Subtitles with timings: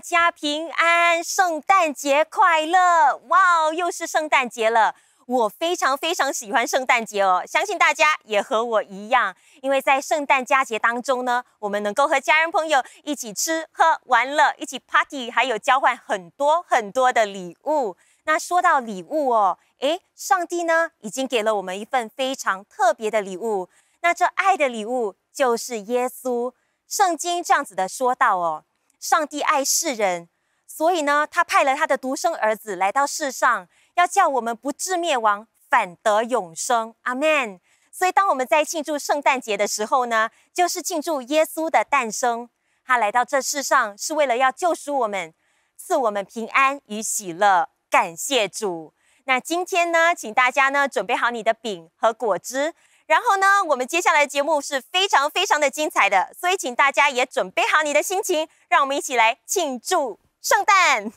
[0.00, 3.16] 家平安，圣诞节快乐！
[3.28, 4.94] 哇哦，又是圣诞节了。
[5.26, 17.96] 我非常非常喜欢圣诞节哦，相信大家也和我一样，因为在圣诞佳节当中呢，我们能够和家人朋友一起吃喝玩乐，一起 party，还有交换很多很多的礼物。
[18.24, 23.68] 那说到礼物哦，诶，上帝呢已经给了我们一份非常特别的礼物，
[24.00, 26.52] 那这爱的礼物就是耶稣。
[26.88, 28.64] 圣经这样子的说道哦，
[29.00, 30.28] 上帝爱世人，
[30.66, 33.66] 所以呢，他派了他的独生儿子来到世上。
[33.94, 36.94] 要叫我们不至灭亡，反得永生。
[37.02, 37.60] 阿门。
[37.92, 42.48] 所以，当我们在庆祝圣诞节的时候呢，就是庆祝耶稣的诞生。
[42.84, 45.34] 他来到这世上，是为了要救赎我们，
[45.76, 47.68] 赐我们平安与喜乐。
[47.90, 48.94] 感谢主。
[49.24, 52.74] 那今天呢，请大家呢准备好你的饼和果汁，
[53.10, 61.10] 然后呢，我们接下来的节目是非常非常的精彩的，所以请大家也准备好你的心情，让我们一起来庆祝圣诞。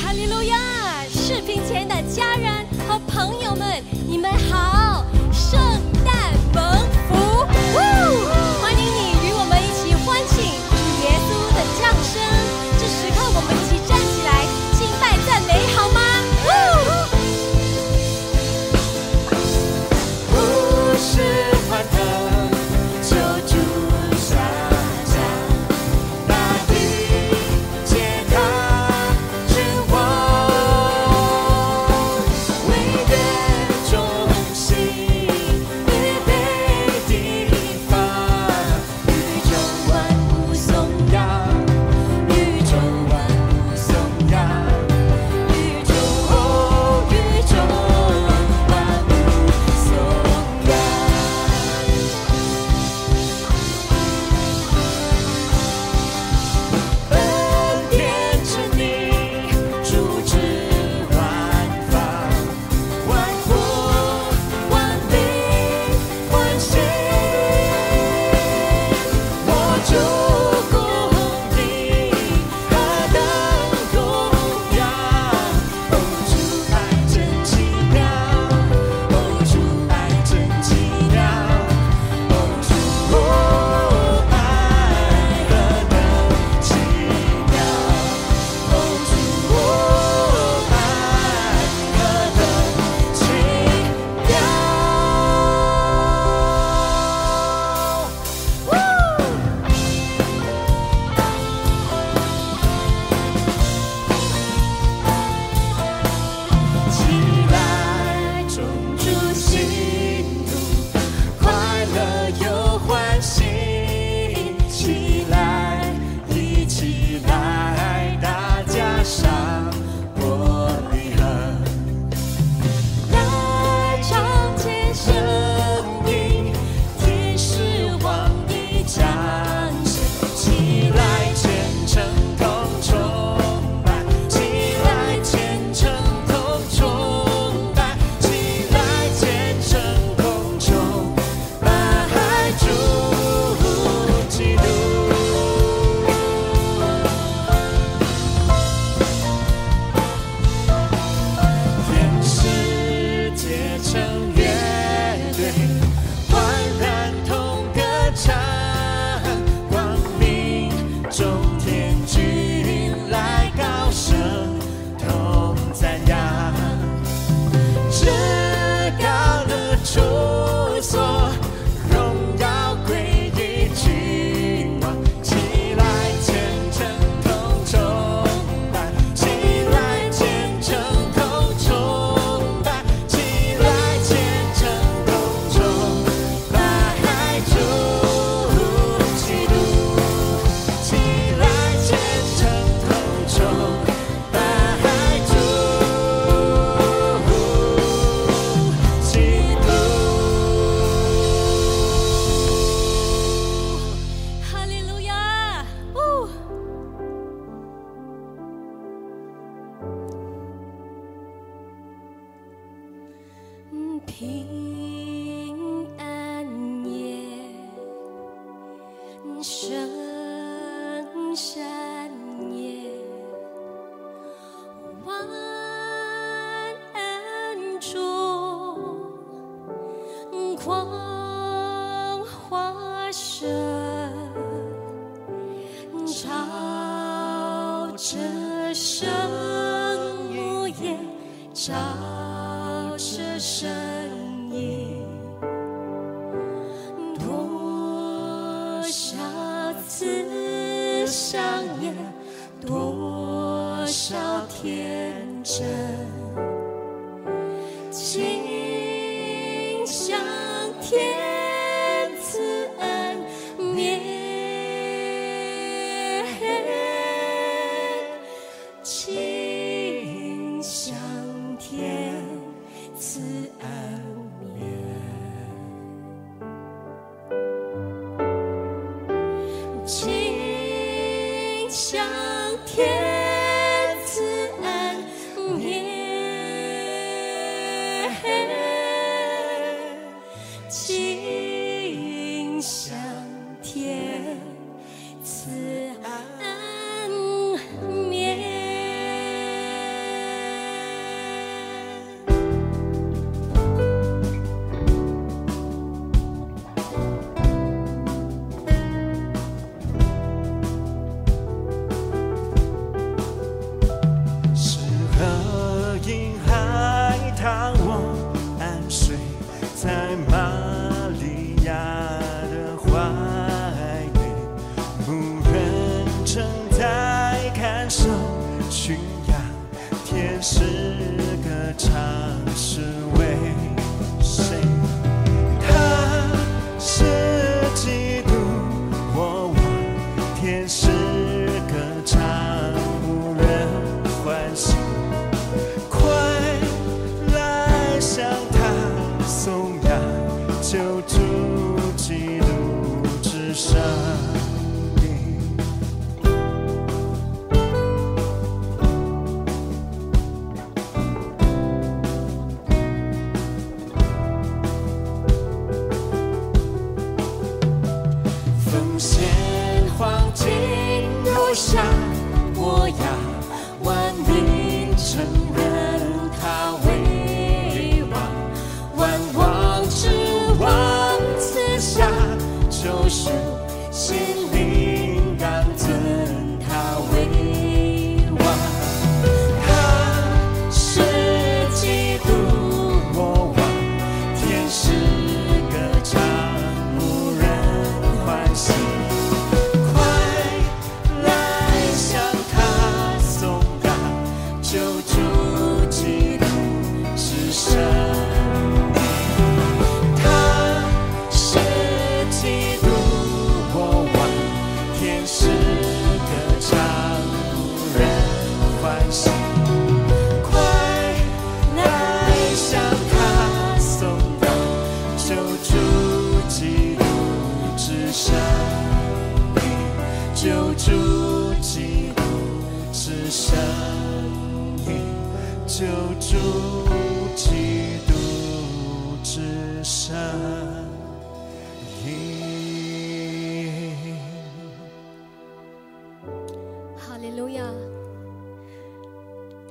[0.00, 1.04] 哈利路亚！
[1.10, 5.04] 视频前的家人和朋友们，你们好，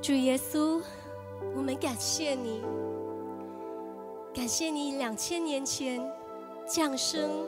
[0.02, 0.82] 主耶稣，
[1.54, 2.60] 我们感谢你，
[4.34, 6.04] 感谢你两千年前
[6.66, 7.46] 降生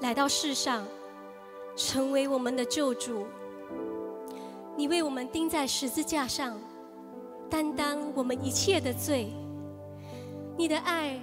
[0.00, 0.86] 来到世上，
[1.74, 3.26] 成为我们的救主。
[4.76, 6.56] 你为我们钉在十字架上，
[7.50, 9.32] 担当我们一切的罪。
[10.56, 11.20] 你的爱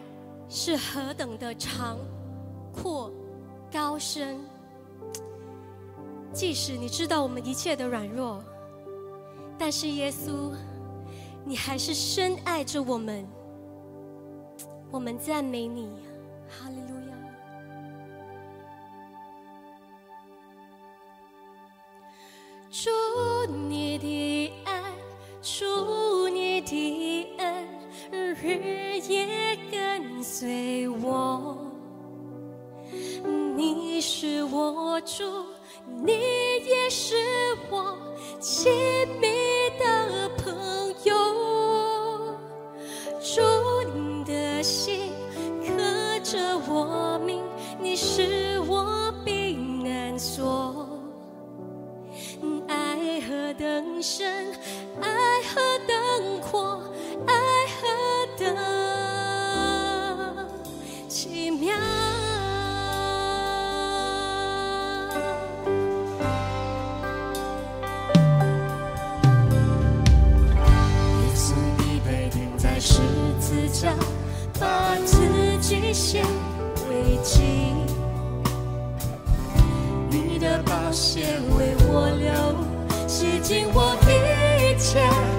[0.49, 1.97] 是何等的长、
[2.73, 3.09] 阔、
[3.71, 4.37] 高深。
[6.33, 8.43] 即使你知道我们一切的软弱，
[9.63, 10.51] 但是耶稣，
[11.45, 13.23] 你还是深爱着我们。
[14.89, 15.87] 我们赞美你，
[16.49, 17.13] 哈利路亚。
[22.71, 22.89] 主
[23.69, 24.81] 你的爱，
[25.43, 27.67] 主你的恩，
[28.11, 31.55] 日夜跟随我。
[33.55, 35.23] 你是我主，
[36.03, 36.13] 你
[36.65, 37.15] 也是
[37.69, 37.95] 我
[38.39, 38.73] 亲
[39.21, 39.27] 密
[54.01, 54.47] 深
[54.99, 55.09] 爱
[55.43, 56.81] 和灯火
[57.27, 57.33] 爱
[57.77, 57.85] 和
[58.35, 58.45] 的
[61.07, 61.77] 奇妙
[71.19, 71.53] 一次
[71.83, 73.03] 一杯钉在十
[73.39, 73.93] 字架
[74.59, 75.19] 把自
[75.59, 76.25] 己先
[76.89, 77.85] 围紧
[80.09, 82.70] 你的保险为我留
[83.41, 83.95] 尽我
[84.59, 85.30] 一切。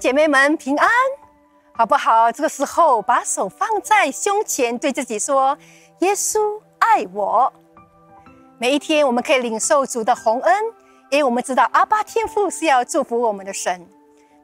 [0.00, 0.88] 姐妹们平安
[1.74, 2.32] 好不好？
[2.32, 5.56] 这个时候把手放在胸前对自己说
[5.98, 6.40] 耶稣
[6.78, 7.52] 爱我
[8.58, 10.64] 每一天我们可以领受主的洪恩
[11.10, 13.86] 因为我们知道阿巴天父是要祝福我们的神。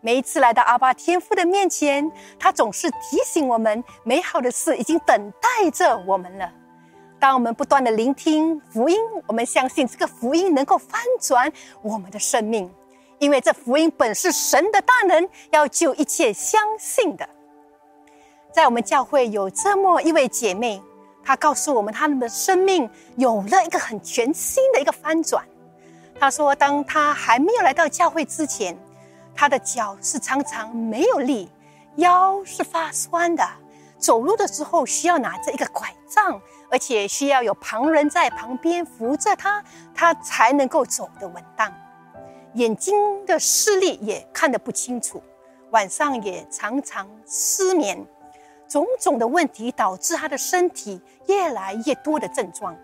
[0.03, 6.53] 每一次来到阿巴天父的面前他总是提醒我们美好的事已经等待着我们了。
[7.19, 12.71] 当我们不断地聆听福音我们相信这个福音能够翻转我们的生命。
[13.19, 17.29] 因为这福音本是神的大能要救一切相信的。
[18.53, 20.83] 在我们教会有这么一位姐妹
[21.23, 25.45] 她告诉我们她们的生命有了一个很全新的一个翻转。
[26.19, 28.77] 她说当她还没有来到教会之前
[29.35, 31.51] 她的脚是常常没有力
[31.97, 33.47] 腰是发酸的
[33.99, 36.39] 走路的时候需要拿着一个拐杖
[36.71, 39.63] 而且需要有旁人在旁边扶着她
[39.95, 41.73] 她才能够走得稳当。
[42.57, 42.95] 眼睛
[43.27, 45.23] 的视力也看得不清楚，
[45.73, 48.03] 晚上也常常失眠，
[48.67, 52.75] 种种的问题导致他的身体越来越多的症状，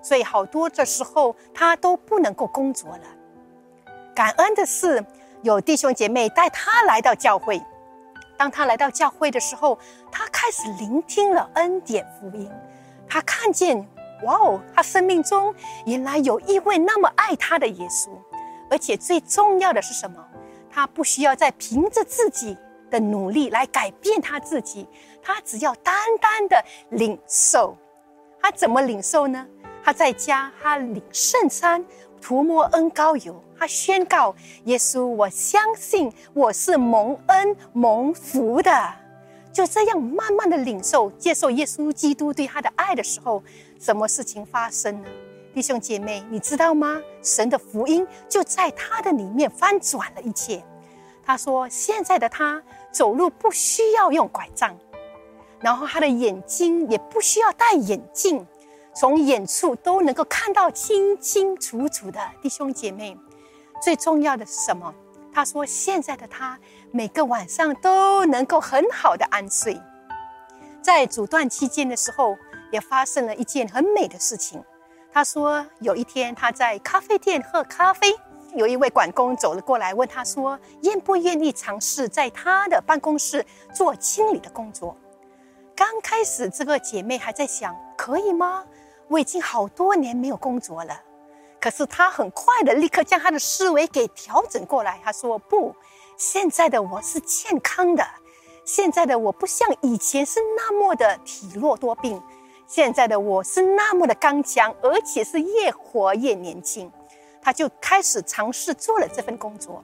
[0.00, 3.02] 所以好多的时候他都不能够工作了。
[4.14, 5.04] 感恩的是，
[5.42, 7.62] 有弟兄姐妹带他来到教会。
[8.38, 9.78] 当他来到教会的时候，
[10.10, 12.50] 他开始聆听了恩典福音，
[13.06, 13.86] 他看见，
[14.24, 15.54] 哇哦，他生命中
[15.84, 18.08] 原来有一位那么爱他的耶稣。
[18.70, 20.24] 而且最重要的是什么？
[20.70, 22.56] 他不需要再凭着自己
[22.90, 24.86] 的努力来改变他自己，
[25.22, 27.76] 他只要单单的领受。
[28.40, 29.46] 他怎么领受呢？
[29.82, 31.84] 他在家，他领圣餐，
[32.20, 38.70] 涂抹恩膏油，他宣告：耶稣，我相信我是蒙恩蒙福的。
[39.52, 43.42] 就这样慢慢的领受、接受耶稣基督对他的爱的时候，
[43.80, 45.08] 什么事情发生呢？
[45.58, 47.02] 弟兄姐妹，你知道吗？
[47.20, 50.64] 神的福音就在他的里面翻转了一切。
[51.26, 54.78] 他说：“现在的他走路不需要用拐杖，
[55.58, 58.46] 然后他的眼睛也不需要戴眼镜，
[58.94, 63.18] 从远处都能够看到清清楚楚的。”弟兄姐妹，
[63.82, 64.94] 最重要的是什么？
[65.32, 66.56] 他说：“现在的他
[66.92, 69.76] 每个晚上都能够很好的安睡。”
[70.80, 72.36] 在阻断期间的时候，
[72.70, 74.62] 也发生了一件很美的事情。
[75.12, 78.14] 他说，有一天他在咖啡店喝咖啡，
[78.54, 83.44] 有一位管工走了过来，问他说：“愿不愿意尝试在他的办公室
[83.74, 84.96] 做清理的工作？”
[85.74, 88.64] 刚开始，这个姐妹还在想：“可以吗？
[89.08, 91.00] 我已经好多年没有工作了。”
[91.60, 95.00] 可是她很快的立刻将她的思维给调整过来。
[95.02, 95.74] 她说：“不，
[96.16, 98.06] 现在的我是健康的，
[98.64, 102.22] 现在的我不像以前是那么的体弱多病。”
[102.68, 106.92] 现在的我是那么的刚强，而且是越活越年轻。
[107.40, 109.82] 他就开始尝试做了这份工作。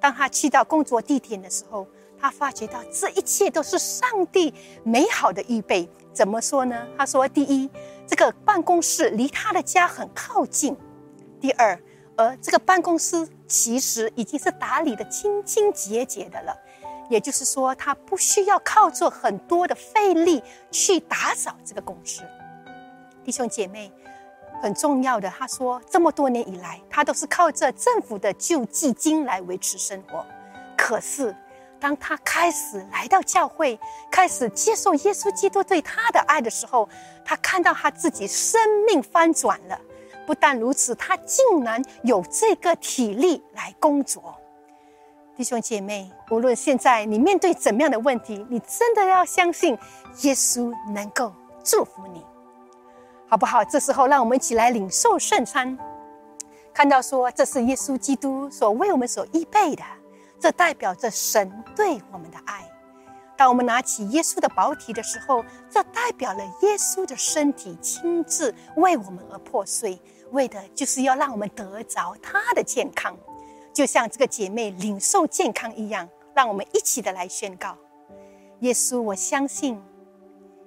[0.00, 1.86] 当他去到工作地点的时候，
[2.18, 5.88] 他发觉到这一切都是上帝美好的预备。
[6.12, 6.84] 怎么说呢？
[6.98, 7.70] 他说：第一，
[8.08, 10.74] 这个办公室离他的家很靠近；
[11.40, 11.80] 第二，
[12.16, 16.56] 而这个办公室其实已经是打理的清清洁洁的了。
[17.08, 22.22] 也就是说，他不需要靠做很多的费力去打扫这个公司。
[23.24, 23.92] 弟兄姐妹，
[24.62, 30.24] 很重要的，他说，这么多年以来，他都是靠着政府的救济金来维持生活。
[30.76, 31.34] 可是，
[31.78, 33.78] 当他开始来到教会，
[34.10, 36.88] 开始接受耶稣基督对他的爱的时候，
[37.24, 39.78] 他看到他自己生命翻转了。
[40.26, 44.34] 不但如此，他竟然有这个体力来工作。
[45.36, 49.76] 弟兄姐妹，无论现在你面对怎么样的问题，你真的要相信
[50.22, 51.30] 耶稣能够
[51.62, 52.24] 祝福你，
[53.28, 53.62] 好不好？
[53.62, 55.78] 这时候，让我们一起来领受圣餐，
[56.72, 59.82] 看到说这是耶稣基督所为我们所预备的，
[60.40, 62.64] 这代表着神对我们的爱。
[63.36, 73.14] 当我们拿起耶稣的宝体的时候，这代表了耶稣的身体亲自为我们而破碎，为的就是要让我们得着他的健康。
[73.76, 77.76] 就像这个姐妹领受健康一样，让我们一起的来宣告：
[78.60, 79.78] 耶稣，我相信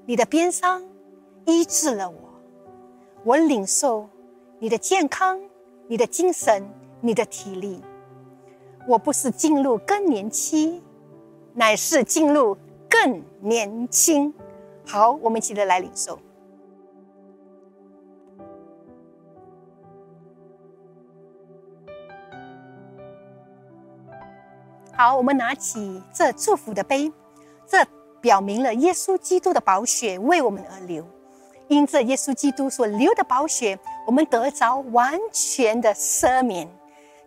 [0.05, 0.87] 你的鞭伤
[1.45, 2.15] 医治了我，
[3.23, 4.07] 我领受
[4.59, 5.41] 你的健康、
[5.87, 6.63] 你的精神、
[7.01, 7.81] 你的体力。
[8.87, 10.79] 我不是进入更年期，
[11.55, 12.55] 乃是进入
[12.87, 14.31] 更年轻。
[14.85, 16.19] 好，我们一起的来领受。
[24.99, 27.09] 好，我们拿起这祝福的杯，
[27.65, 27.77] 这
[28.19, 31.07] 表明了耶稣基督的宝血为我们而流。
[31.69, 36.69] 因这耶稣基督所流的宝血，我们得着完全的赦免。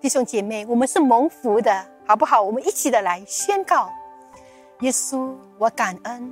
[0.02, 2.42] 弟兄姐妹，我们是蒙福的，好不好？
[2.42, 3.90] 我们一起的来宣告：
[4.80, 6.30] 耶稣，我感恩，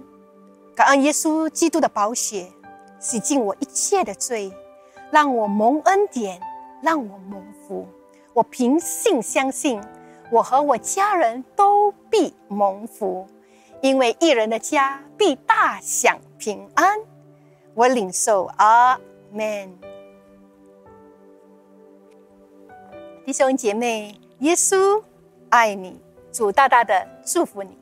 [0.77, 2.49] 感恩耶稣基督的宝血
[2.99, 4.53] 洗净我一切的罪，
[5.11, 6.39] 让我蒙恩典，
[6.83, 7.89] 让我蒙福。
[8.35, 9.81] 我凭信相信。
[10.31, 13.27] 我和我家人都必蒙福，
[13.83, 17.01] 因为一人的家必大享平安。
[17.75, 19.01] 我领受，阿
[19.33, 19.77] 门。
[23.25, 25.03] 弟兄姐妹，耶稣
[25.49, 27.77] 爱你，主大大的祝福你。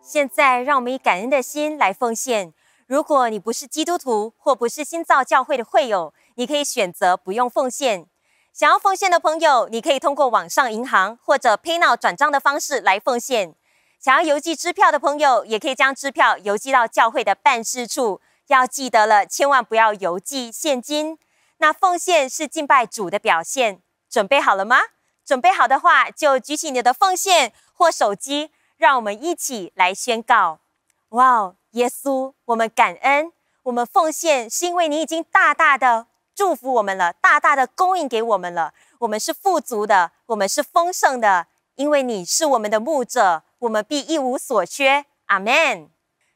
[0.00, 2.54] 现在，让我们以感恩的心来奉献。
[2.86, 8.06] 如果你不是基督徒或不是新造教会的会友，你可以选择不用奉献。
[8.54, 13.56] 想要奉献的朋友，你可以通过网上银行或者 PayNow 转账的方式来奉献。
[13.98, 18.20] 想要邮寄支票的朋友，也可以将支票邮寄到教会的办事处。
[18.46, 21.18] 要记得了，千万不要邮寄现金。
[21.56, 23.82] 那奉献是敬拜主的表现。
[24.08, 24.78] 准备好了吗？
[25.26, 30.60] 准备好的话，就举起你的奉献或手机，让我们一起来宣告：
[31.08, 33.32] 哇哦，耶稣，我们感恩，
[33.64, 38.74] 我们奉献是因为你已经大大的祝福我们了，大大的供应给我们了。
[39.00, 45.06] 我们是富足的，我们是丰盛的，因为你是我们的牧者，我们必一无所缺。
[45.26, 45.88] 阿门。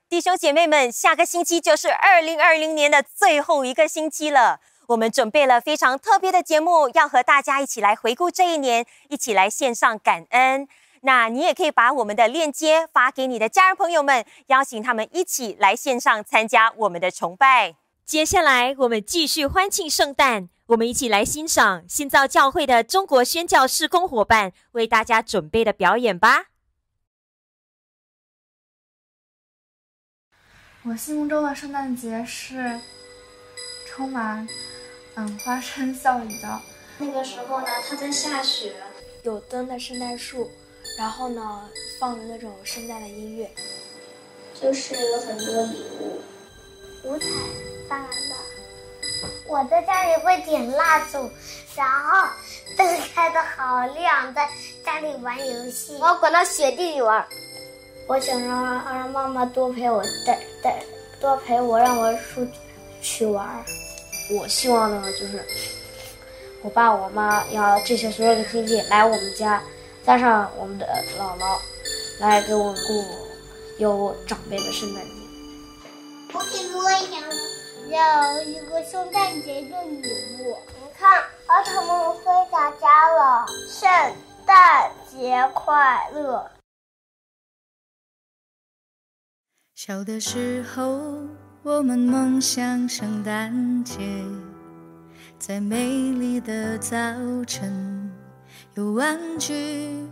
[0.09, 4.61] 弟兄姐妹们，下个星期就是二零二零年的最后一个星期了。
[4.87, 10.67] 我们准备了非常特别的节目，要和大家一起来回顾这一年，一起来线上感恩。
[11.03, 17.75] 那你也可以把我们的链接发给你的家人朋友们，邀请他们一起来线上参加我们的崇拜。
[18.09, 26.47] 接下来，我们继续欢庆圣诞，我们一起来欣赏新造教会的中国宣教事工伙伴为大家准备的表演吧。
[30.85, 32.81] 我心目中的圣诞节是
[33.87, 34.49] 充满
[35.16, 36.62] 嗯欢声笑语的。
[36.97, 38.75] 那个时候呢，它在下雪，
[39.23, 40.51] 有灯的圣诞树，
[40.99, 41.68] 然后呢
[42.01, 43.51] 放的那种圣诞的音乐，
[44.59, 46.23] 就是有很多礼物，
[47.05, 47.27] 五彩
[47.88, 48.35] 斑斓的。
[49.46, 51.31] 我在家里会点蜡烛，
[51.74, 52.29] 然后
[52.77, 54.48] 灯开的好亮，在
[54.85, 55.96] 家里玩游戏。
[56.01, 57.27] 我要滚到雪地里玩。
[58.07, 60.83] 我想让让妈妈多陪我带带
[61.20, 62.46] 多陪我，让我出
[63.03, 63.64] 去玩。
[64.38, 65.44] 我希望呢，就是
[66.62, 69.62] 我爸我妈要这些所有的亲戚来我们家，
[70.07, 70.87] 加上我们的
[71.18, 71.59] 姥姥，
[72.20, 73.05] 来给我们过
[73.79, 75.11] 有长辈的圣诞节。
[76.35, 77.20] 我给我想
[77.90, 80.03] 要一个圣诞节的礼
[80.42, 80.57] 物。
[80.68, 83.88] 你看，奥特曼回到家了，圣
[84.46, 86.51] 诞节快乐。
[89.74, 91.01] 小的时候，
[91.62, 93.98] 我们梦想圣诞节，
[95.38, 96.96] 在美丽的早
[97.46, 98.12] 晨，
[98.74, 100.07] 有玩具、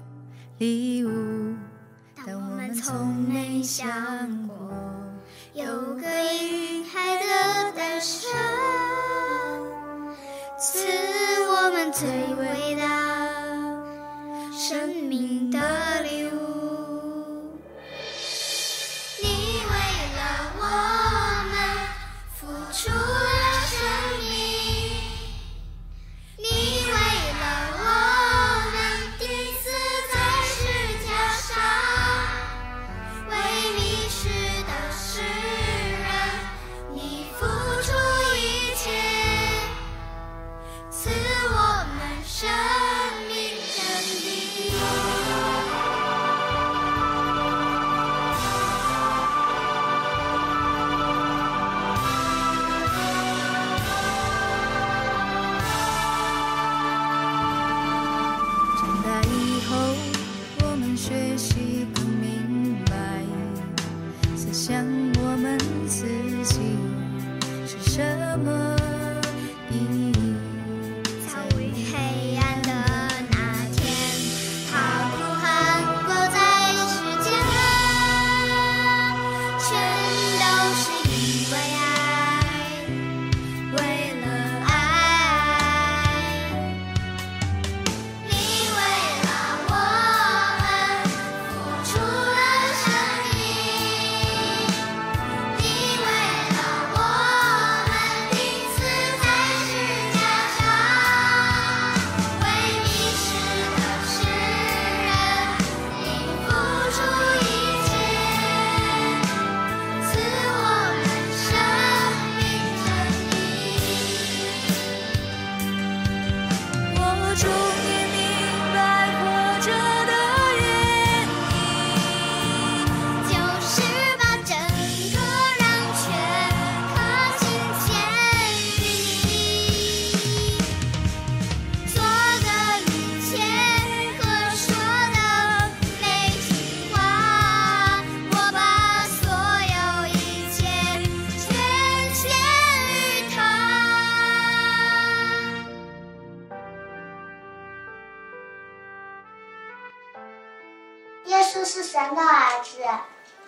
[0.59, 1.55] 礼物，
[2.25, 4.57] 但我们从没想过，
[5.53, 5.86] 有
[11.99, 12.76] 我们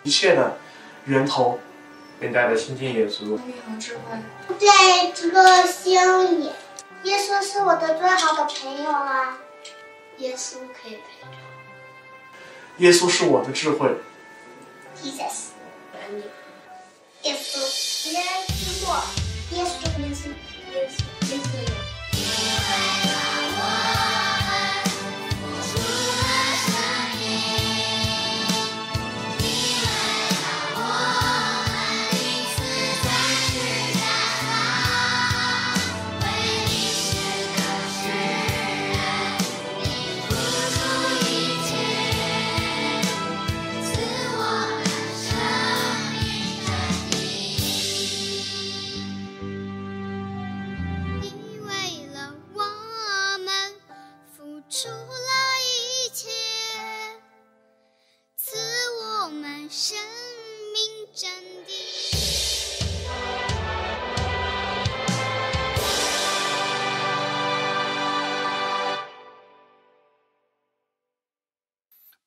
[0.09, 0.57] 一切的
[1.05, 1.59] 源头，
[2.19, 3.35] 更加的亲近耶稣。
[3.35, 4.17] 力和智慧，
[4.57, 6.49] 在这个心里，
[7.03, 9.37] 耶稣是我的最好的朋友啊！
[10.17, 11.35] 耶稣可以陪着我。
[12.79, 13.87] 耶稣是我的智慧
[14.99, 15.51] ，Jesus，
[17.21, 19.03] 耶稣，耶稣我，
[19.51, 20.27] 耶稣这个名字，
[20.73, 23.28] 耶稣，耶稣。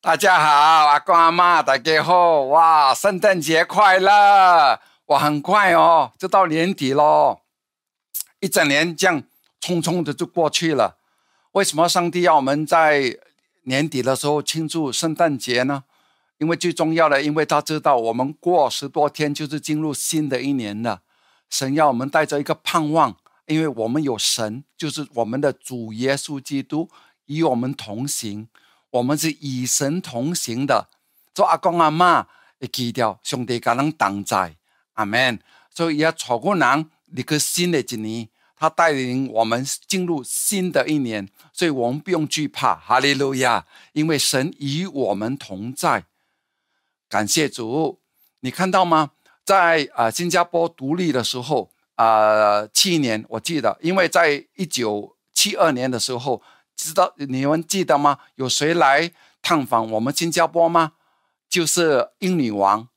[0.04, 4.80] 大家好，阿公阿妈，大家好，哇，圣诞节快乐！
[5.06, 7.42] 哇，很快哦，就到年底喽，
[8.40, 9.22] 一整年这样
[9.60, 10.96] 匆匆的就过去了。
[11.52, 13.16] 为什么上帝要我们在
[13.62, 15.84] 年底的时候庆祝圣诞节呢？
[16.38, 21.02] 因为最重要的，因为他知道我们过十多天就是进入新的一年了。
[21.48, 26.90] 神要我们带着一个盼望，因为我们有神，就是我们的主耶稣基督
[27.26, 28.48] 与我们同行。
[28.92, 30.86] 我们是与神同行的，
[31.34, 32.26] 做阿公阿媽
[32.60, 34.54] 會記掉上帝甲咱同在，
[34.92, 35.40] 阿門。
[35.70, 43.62] 所以也錯過人一個新的一年，他帶領我們進入新的一年，所以我們不用惧怕，哈利路亞，
[43.94, 46.04] 因為神與我們同在。
[47.08, 47.98] 感謝主，
[48.40, 49.12] 你看到嗎？
[49.46, 56.42] 在啊、新加坡獨立的時候，啊、呃、七年我記得，因為在一九七二年的時候。
[56.82, 58.18] 知道你们记得吗？
[58.34, 60.92] 有谁来探访我们新加坡吗？
[61.48, 62.88] 就是英女王。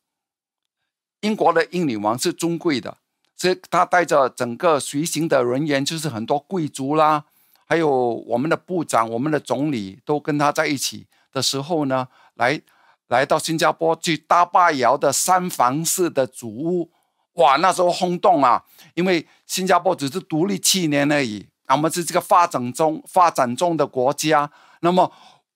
[1.22, 2.98] 英国的英女王是尊贵的，
[3.36, 7.26] 所以她带着整个随行的人员，就是很多贵族啦，
[7.66, 7.90] 还有
[8.28, 12.62] 我们的部长、我们的总理都跟她在一起的时候呢，来
[13.08, 16.92] 来到新加坡去大巴窑的三房式的祖屋，
[17.34, 18.64] 哇，那时候轰动啊！
[18.94, 21.48] 因为新加坡只是独立七年而已。
[21.68, 24.50] 我们是这个发展中发展中的国家，
[24.82, 25.12] 那么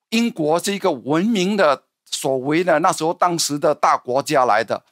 [0.09, 4.83] 英国是一个文明的所谓的那时候当时的大国家来的。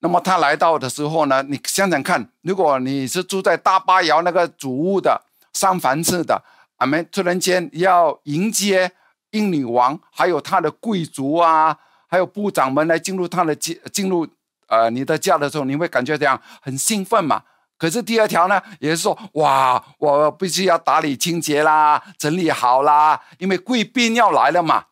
[0.00, 5.20] 那么他来到的时候呢，你想想看，如果你是住在大巴窑那个主屋的
[5.52, 6.42] 三藩市的，
[6.78, 8.92] 我们突然间要迎接
[9.32, 11.76] 英女王，还有他的贵族啊，
[12.06, 14.26] 还有部长们来进入他的进进入
[14.68, 17.42] 呃你的家的时候，你会感觉这样很兴奋嘛？
[17.78, 24.86] 可是第二条呢，也是说，哇，我必须要打理清洁啦，整理好啦，因为贵宾要来了嘛。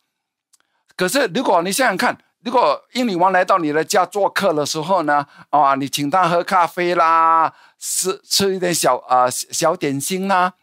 [0.95, 10.53] 可是如果你想想看，如果英女王来到你的家做客的时候呢，啊，你请她喝咖啡啦，吃吃一点小啊、小点心啦。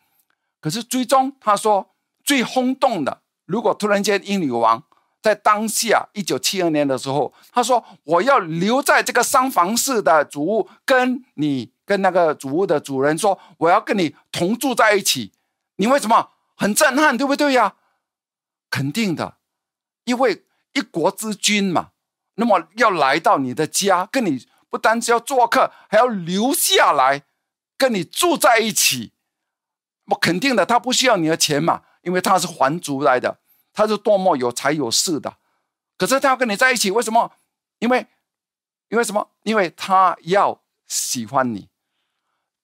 [0.63, 1.91] 可是最终他说
[2.25, 4.83] 最轰动的，如果突然间英女王
[5.21, 11.74] 在当下一九七二年的时候，他说我要留在这个三房式的主屋跟你。
[11.85, 15.33] 跟那个主屋的主人说：“我要跟你同住在一起。”
[15.77, 17.75] 你为什么很震撼，对不对呀？
[18.71, 19.39] 肯定的，
[20.05, 21.91] 因为一国之君嘛，
[22.35, 27.23] 那么要来到你的家，跟你不单只要做客，还要留下来
[27.77, 29.13] 跟你住在一起。
[30.07, 33.39] 我肯定的，他不需要你的钱嘛，因为他是皇族来的，
[33.73, 35.37] 他是多么有财有势的。
[35.97, 37.33] 可是他要跟你在一起，为什么？
[37.79, 38.07] 因为，
[38.89, 39.31] 因为什么？
[39.43, 41.69] 因为他要喜欢你。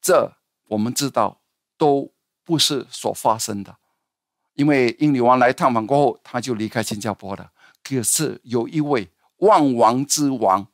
[0.01, 0.37] 这
[0.69, 1.43] 我们知道
[1.77, 2.13] 都
[2.45, 3.79] 不是所发生的，
[4.55, 7.53] 因为英女王来探访过后，他就离开新加坡了。
[7.83, 10.71] 可是有一位万王之王、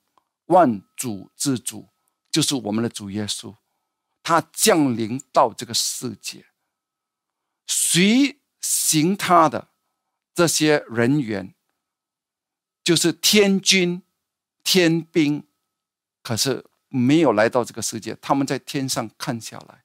[0.47, 1.89] 万主之主，
[2.31, 3.55] 就是我们的主耶稣，
[4.23, 6.47] 他降临到这个世界，
[7.67, 9.69] 随行他的
[10.35, 11.55] 这些人员，
[12.85, 14.03] 就是天軍、
[14.63, 15.47] 天兵，
[16.23, 16.65] 可是。
[16.97, 19.85] 没有来到这个世界，他们在天上看下来，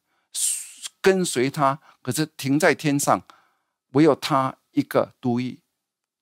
[1.02, 3.22] 跟随他，可是停在天上，
[3.90, 5.60] 唯有他一个独一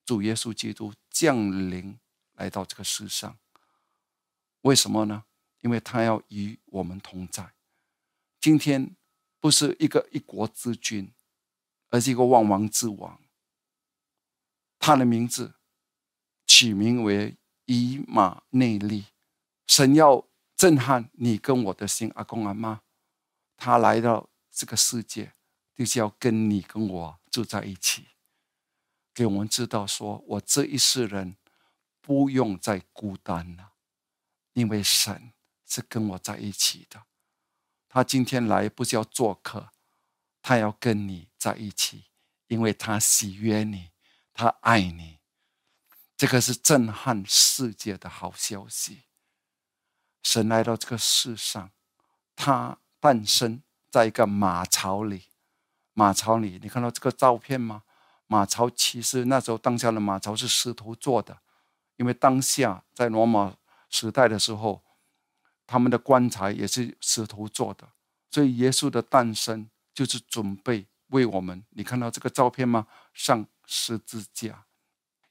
[0.06, 1.36] 主耶稣基督降
[1.70, 2.00] 临
[2.34, 3.38] 来到这个世上。
[4.62, 5.26] 为什么呢？
[5.62, 7.54] 因为他要与我们同在。
[8.40, 8.96] 今天
[9.40, 11.12] 不是一个一国之君，
[11.90, 13.20] 而是一个万王之王。
[14.80, 15.54] 他的名字
[16.48, 19.06] 取名为以马内利。
[19.68, 20.26] 神要
[20.60, 22.82] 震撼你跟我的心，阿公阿妈，
[23.56, 25.32] 他来到这个世界，
[25.74, 28.10] 就是要跟你跟我住在一起，
[29.14, 31.38] 给我们知道说，我这一世人
[32.02, 33.72] 不用再孤单了，
[34.52, 35.32] 因为神
[35.66, 37.04] 是跟我在一起的。
[37.88, 39.70] 他今天来不是要做客，
[40.42, 42.08] 他要跟你在一起，
[42.48, 43.92] 因为他喜悦你，
[44.34, 45.20] 他爱你。
[46.18, 49.04] 这个是震撼世界的好消息。
[50.24, 51.72] 神来到这个世上，
[52.36, 55.24] 他诞生在一个马槽里。
[55.94, 57.84] 马槽里，你看到这个照片吗？
[58.28, 61.40] 马槽其实那时候当下的马槽是石头做的，
[61.98, 63.56] 因为当下在罗马
[63.90, 64.82] 时代的时候，
[65.66, 67.90] 他们的棺材也是石头做的，
[68.30, 71.66] 所以耶稣的诞生就是准备为我们。
[71.72, 72.88] 你看到这个照片吗？
[73.14, 74.66] 上十字架。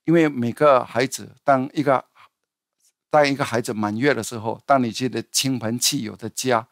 [0.04, 2.04] 因为每个孩子，当一个
[3.10, 6.66] 当一个孩子满月的时候，当你觉得亲朋戚友的家，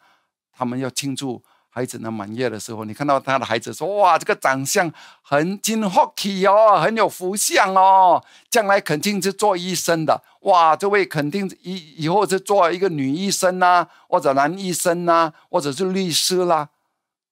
[0.51, 10.23] 他们要庆祝孩子的满月的时候，你看到他的孩子说：“哇，这个长相很金福气哦，很有福相哦，将来肯定是做医生的。
[10.41, 16.69] 哇，这位肯定以以后是做一个女医生呐，或者男医生呐，或者是律师啦。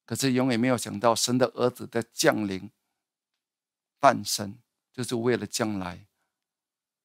[0.06, 2.70] 可是永远没有想到，神的儿子的降临、
[4.00, 4.58] 诞生。”
[4.96, 6.06] 就是为了将来，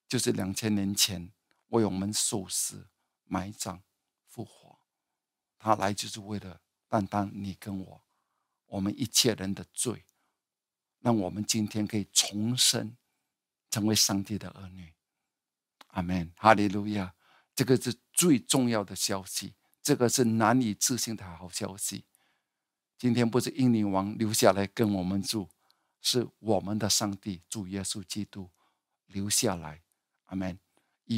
[0.09, 1.31] 就是两千年前
[1.71, 2.89] 为我们受死、
[3.25, 3.83] 埋葬、
[4.27, 4.79] 复活。
[5.59, 8.05] 他来就是为了担当你跟我，
[8.67, 10.05] 我们一切人的罪，
[11.01, 12.97] 让我们今天可以重生，
[13.71, 14.95] 成为上帝的儿女。
[15.89, 17.15] 阿门，哈利路亚！
[17.55, 22.05] 这个是最重要的消息，这个是难以置信的好消息。
[22.97, 25.49] 今天不是英女王留下来跟我们住。
[26.03, 28.51] 是我们的上帝主耶稣基督
[29.05, 29.83] 留下来，
[30.25, 30.59] 阿门，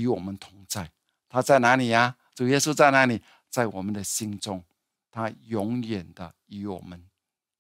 [0.00, 0.90] 与我们同在。
[1.28, 2.16] 他在哪里呀？
[2.34, 3.22] 主耶稣在哪里？
[3.48, 4.64] 在我们的心中，
[5.10, 7.08] 他永远的与我们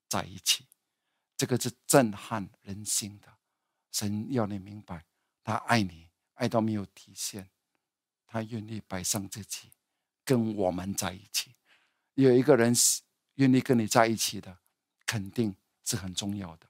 [0.08, 0.66] 在一起。
[1.36, 3.28] 这个是震撼人心的。
[3.90, 5.04] 神要你明白，
[5.44, 7.50] 他爱你，爱到没有底线，
[8.26, 9.70] 他愿意摆上自己，
[10.24, 11.54] 跟我们在一起。
[12.14, 12.74] 有一个人
[13.34, 14.58] 愿意跟你在一起的，
[15.04, 16.66] 肯定是很重要的。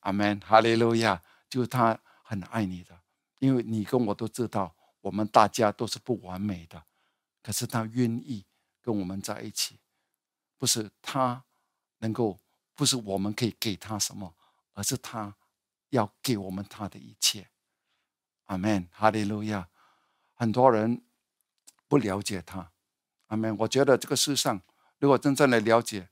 [0.00, 1.22] 阿门，哈利路亚！
[1.48, 3.00] 就是他很爱你的，
[3.44, 6.82] 因为你跟我都知道，我们大家都是不完美的，
[7.42, 8.46] 可是他愿意
[8.80, 9.78] 跟我们在一起，
[10.56, 11.44] 不是他
[11.98, 12.40] 能够，
[12.74, 14.34] 不是我们可以给他什么，
[14.72, 15.36] 而是他
[15.90, 17.50] 要给我们他的一切。
[18.46, 19.68] 阿门，哈利路亚！
[20.32, 21.04] 很多人
[21.86, 22.72] 不了解他，
[23.26, 23.54] 阿门。
[23.58, 24.62] 我觉得这个世上，
[24.98, 26.08] 如果真正的了解，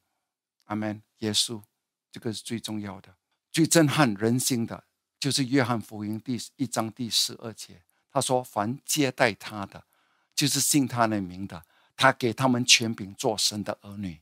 [0.65, 1.63] 阿门，耶稣，
[2.11, 3.17] 这个是最重要的。
[3.51, 4.85] 最震撼人心的，
[5.23, 7.81] 就是约翰福音第一章第十二节，
[8.11, 9.85] 他说：“凡接待他的，
[10.35, 11.63] 就是信他的名的，
[11.97, 14.21] 他给他们权柄做神的儿女。”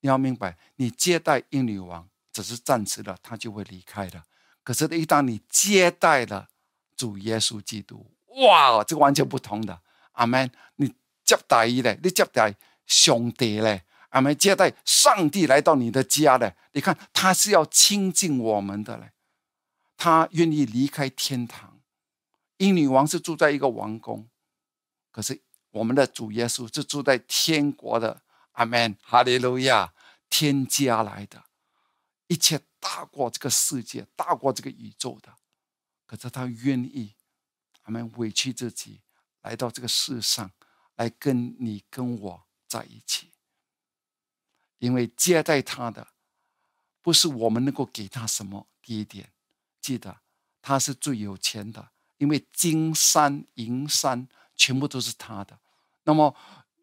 [0.00, 4.22] 你要明白，你接待英女王只是暂时的，他就会离开的。
[4.64, 6.48] 可是，一旦你接待了
[6.96, 9.78] 主耶稣基督，哇，这个完全不同的。
[10.12, 10.50] 阿门！
[10.76, 12.54] 你接待嘞，你接待
[12.86, 13.82] 兄弟嘞。
[14.08, 14.34] 阿门！
[14.34, 19.12] 接待上帝来到你的家嘞，你看他是要亲近我们的嘞，
[20.02, 21.82] 他愿意离开天堂。
[22.56, 24.30] 英女王是住在一个王宫，
[25.10, 25.42] 可是
[25.72, 28.22] 我们的主耶稣是住在天国的。
[28.52, 28.96] 阿门！
[29.02, 29.92] 哈利路亚！
[30.30, 31.44] 天家来的，
[32.28, 35.36] 一切大过这个世界，大过这个宇宙的。
[36.06, 37.14] 可是他愿意，
[37.82, 39.02] 阿门，委屈自己
[39.42, 40.50] 来到这个世上，
[40.96, 43.32] 来跟你跟我在一起。
[44.78, 46.08] 因为接待他的
[47.02, 48.66] 不是我们能够给他什么。
[48.82, 49.30] 第一点，
[49.80, 50.16] 记得
[50.62, 55.58] 他是最有钱的，因为金山银山全部都是他的。
[56.04, 56.34] 那么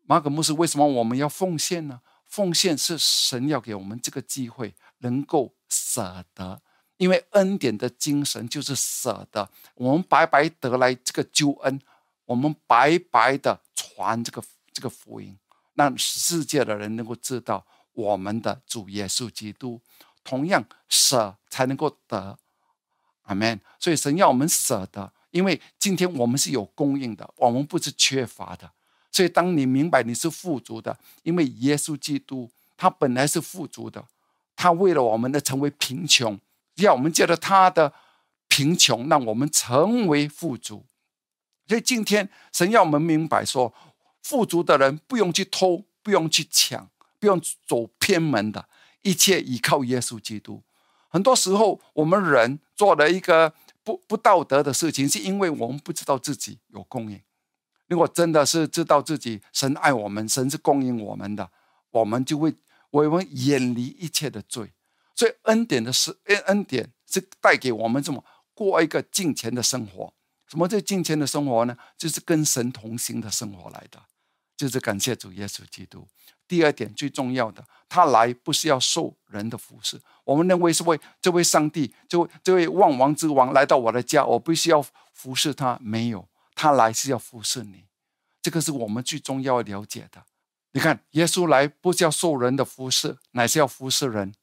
[0.05, 2.01] 马可牧师为什么我们要奉献呢？
[2.25, 6.61] 奉献是神要给我们这个机会，能够舍得，
[6.97, 9.49] 因为恩典的精神就是舍得。
[9.75, 11.79] 我们白白得来这个救恩，
[12.25, 14.43] 我们白白的传这个
[14.73, 15.37] 这个福音，
[15.75, 17.65] 让世界的人能够知道。
[17.93, 19.81] 我们的主耶稣基督，
[20.23, 22.37] 同样舍才能够得，
[23.27, 23.61] 阿门。
[23.79, 28.69] 所以神要我们舍得，因为今天我们是有供应的，我们不是缺乏的。
[29.09, 34.03] 所以当你明白你是富足的，因为耶稣基督他本来是富足的，
[34.55, 36.37] 他为了我们的成为贫穷，
[36.75, 37.93] 要我们借着他的
[38.47, 40.83] 贫穷，让我们成为富足。
[41.67, 43.73] 所以今天神要我们明白说，
[44.21, 46.89] 富足的人不用去偷，不用去抢。
[47.19, 48.69] 不用走偏门的，
[49.01, 50.61] 一切依靠耶稣基督。
[51.17, 53.51] 很多时候，我们人做了一个
[53.83, 57.19] 不不道德的事情，是因为我们不知道自己有供应。
[57.87, 61.49] 如果真的是知道自己神爱我们，神是供应我们的，
[61.89, 62.53] 我们就会
[62.91, 64.71] 我们远离一切的罪。
[65.15, 70.13] 所以恩典的是恩恩典是带给我们这么过一个敬虔的生活。
[70.45, 71.75] 什么叫敬虔的生活呢？
[71.97, 73.99] 就是跟神同行的生活来的，
[74.55, 76.07] 就是感谢主耶稣基督。
[76.47, 84.83] 第二点最重要的，他来不是要受人的服侍，我们认为是为这位上帝，这位这位万王之王来到我的家，我必须要
[85.13, 85.77] 服侍他。
[85.81, 87.83] 没有，他来是要服侍你，
[88.41, 90.23] 这个是我们最重要了解的。
[90.71, 94.33] 你看，耶稣来不是要受人的服侍，乃是要服侍人。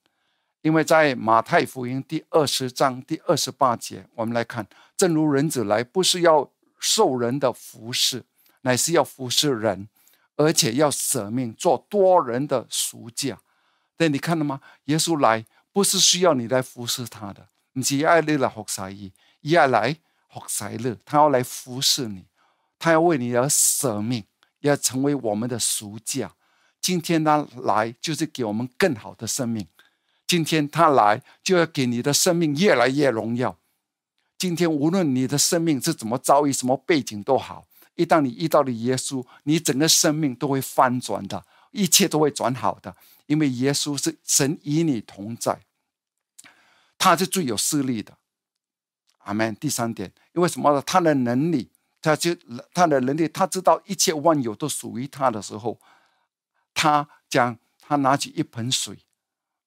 [0.62, 6.50] 因为在马太福音第二十章第二十八节，我们来看，正如人子来不是要
[6.80, 8.24] 受人的服侍，
[8.62, 9.88] 乃是要服侍人。
[10.36, 13.38] 而且要舍命做多人的赎价，
[13.96, 14.60] 对，你看到吗？
[14.86, 19.12] 耶稣来不是需要你来服侍他的，不是爱你来服侍伊，
[19.42, 19.96] 要来
[20.28, 22.24] 服侍乐，他要来服侍你，
[22.78, 24.24] 他要为你而舍命，
[24.60, 26.34] 要成为我们的赎价。
[26.80, 29.66] 今天他来就是给我们更好的生命，
[30.26, 33.56] 今天他来就要给你的生命越来越荣耀。
[34.36, 37.64] 今天无论你的生命是怎么遭遇，什么背景都好。
[37.94, 45.60] 一旦你遇到了耶稣，你整个生命都会翻转的，一切都会转好的，因为耶稣是神与你同在，
[46.98, 48.18] 他是最有势力的。
[49.18, 49.54] 阿门。
[49.56, 50.82] 第三点，因为什么呢？
[50.82, 51.70] 他的能力，
[52.02, 52.36] 他就
[52.74, 55.80] 他的能力，他知道一切万有都属于他的时候，
[56.74, 58.98] 他将他拿起一盆水，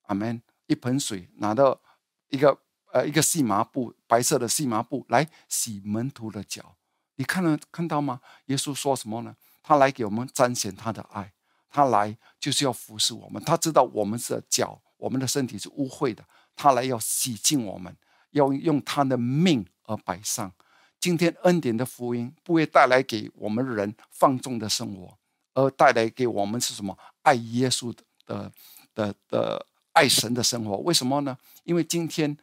[0.04, 1.82] 阿门，一盆水拿到
[2.30, 2.60] 一个
[2.92, 6.77] 呃一个细麻布，白色的细麻布来洗门徒的脚。
[7.18, 8.22] 你看了看到吗？
[8.46, 9.36] 耶稣说什么呢？
[9.62, 11.34] 他来给我们彰显他的爱，
[11.70, 13.44] 他来就是要服侍我们。
[13.44, 16.24] 他知道我们的脚、我们的身体是污秽的，
[16.56, 17.96] 他来要洗净我们，
[18.32, 20.52] 要用他的命而摆上。
[21.00, 25.18] 今天恩典的福音不会带来给我们人放纵的生活，
[25.54, 26.98] 而带来给我们是什么？
[27.24, 28.52] 爱耶稣的的
[28.94, 30.78] 的的爱神的生活。
[30.78, 31.38] 为什么呢？
[31.64, 32.38] 因为今天。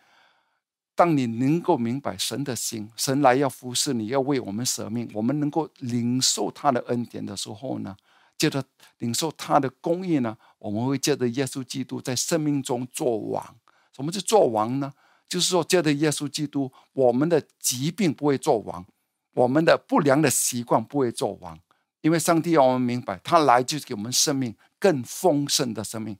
[0.94, 7.96] 当你能够明白神的心，神来要服侍你，要为我们舍命，我们能够领受他的恩典的时候呢，
[8.38, 8.62] 接着
[8.98, 13.56] 领受他的公义呢，我们会借着耶稣基督在生命中做王。
[13.94, 14.92] 什么是做王呢？
[15.28, 18.84] 就是说，借着耶稣基督，我们的疾病不会做王，
[19.32, 21.58] 我们的不良的习惯不会做王，
[22.02, 26.16] 因为上帝要我们明白，他来就是给我们生命更丰盛的生命。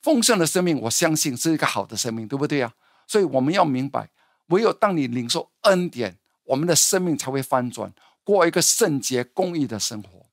[0.00, 2.72] 丰盛的生命，我相信是一个好的生命，对不对呀？
[3.06, 4.10] 所以我们要明白，
[4.46, 7.92] 唯有当你领受恩典，我们的生命才会翻转，
[8.24, 10.26] 过一个圣洁、公义的生活。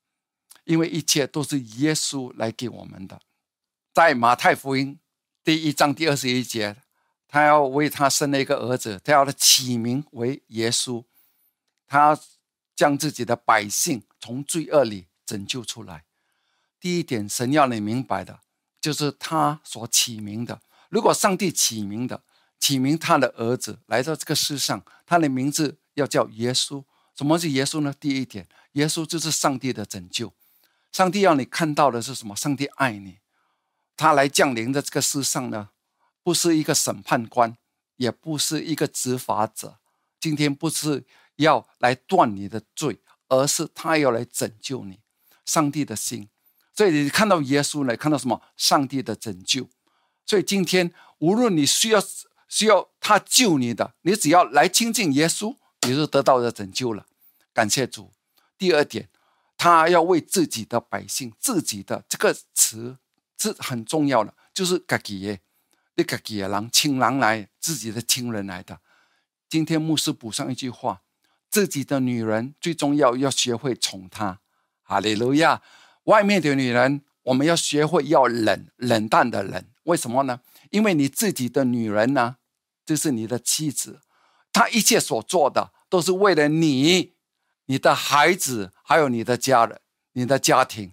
[0.64, 3.20] 因为一切都是耶稣来给我们的。
[3.92, 5.00] 在马太福音
[5.42, 6.76] 第一章第二十一节，
[7.26, 11.02] 他要为他生了一个儿子，他要他起名为耶稣，
[11.88, 12.16] 他
[12.76, 16.04] 将自己的百姓从罪恶里拯救出来。
[16.78, 18.38] 第一点，神要你明白的，
[18.80, 20.60] 就是他所起名的。
[20.88, 22.22] 如果上帝起名的，
[22.60, 26.84] 起名他的儿子来到这个世上，他的名字要叫耶稣。
[27.16, 27.92] 什么是耶稣呢？
[27.98, 30.32] 第一点，耶稣就是上帝的拯救。
[30.92, 32.36] 上帝要你看到的是什么？
[32.36, 33.18] 上帝爱你，
[33.96, 35.70] 他来降临在这个世上呢，
[36.22, 37.56] 不是一个审判官，
[37.96, 39.78] 也不是一个执法者。
[40.20, 41.04] 今天不是
[41.36, 45.00] 要来断你的罪，而是他要来拯救你。
[45.46, 46.28] 上帝的心，
[46.74, 48.42] 所以你看到耶稣来看到什么？
[48.56, 49.68] 上帝的拯救。
[50.26, 52.02] 所以今天无论你需要。
[52.50, 57.06] 需要他救你的，你只要来亲近耶稣，你就得到了拯救了。
[57.54, 58.12] 感谢主。
[58.58, 59.08] 第二点，
[59.56, 62.98] 他要为自己的百姓，自己的这个词
[63.38, 65.40] 是很重要的，就是自己耶，
[65.94, 68.80] 你自己的人，亲人来，自己的亲人来的。
[69.48, 71.02] 今天牧师补上一句话：
[71.48, 74.40] 自己的女人最重要，要学会宠她。
[74.82, 75.62] 哈利路亚。
[76.04, 79.70] 外面的女人，我们要学会要冷冷淡的人。
[79.84, 80.40] 为什么呢？
[80.70, 82.36] 因为你自己的女人呢？
[82.90, 84.00] 这是你的妻子，
[84.52, 87.12] 她一切所做的都是为了你、
[87.66, 89.80] 你的孩子，还有你的家人、
[90.14, 90.92] 你的家庭，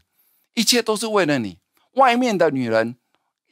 [0.53, 1.57] 一切都是为了你。
[1.93, 2.99] 外面的女人，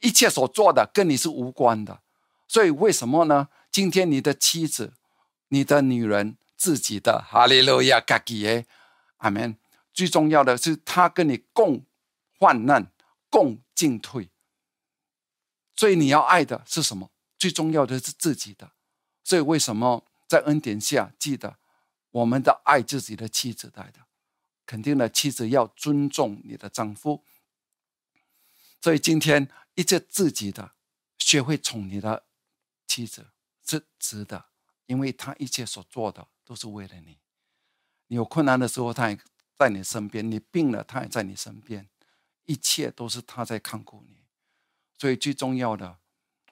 [0.00, 2.02] 一切所做的跟你是无关的。
[2.46, 3.48] 所以为什么呢？
[3.72, 4.92] 今天你的妻子、
[5.48, 8.64] 你的女人自己的哈利路亚，嘎吉耶，
[9.16, 9.58] 阿门。
[9.92, 11.84] 最重要的是，她跟你共
[12.38, 12.92] 患难、
[13.28, 14.30] 共进退。
[15.74, 17.10] 所以你要爱的是什么？
[17.38, 18.72] 最重要的是自己的，
[19.22, 21.58] 所以为什么在恩典下记得
[22.10, 24.06] 我们的爱自己的妻子来的？
[24.64, 27.22] 肯定的，妻子要尊重你的丈夫。
[28.80, 30.72] 所以今天一切自己的，
[31.18, 32.24] 学会宠你的
[32.86, 33.28] 妻子
[33.64, 34.46] 是值得，
[34.86, 37.18] 因为他一切所做的都是为了你。
[38.08, 39.18] 你有困难的时候，他也
[39.58, 41.88] 在你身边；你病了，他也在你身边。
[42.44, 44.24] 一切都是他在看顾你。
[44.96, 45.98] 所以最重要的，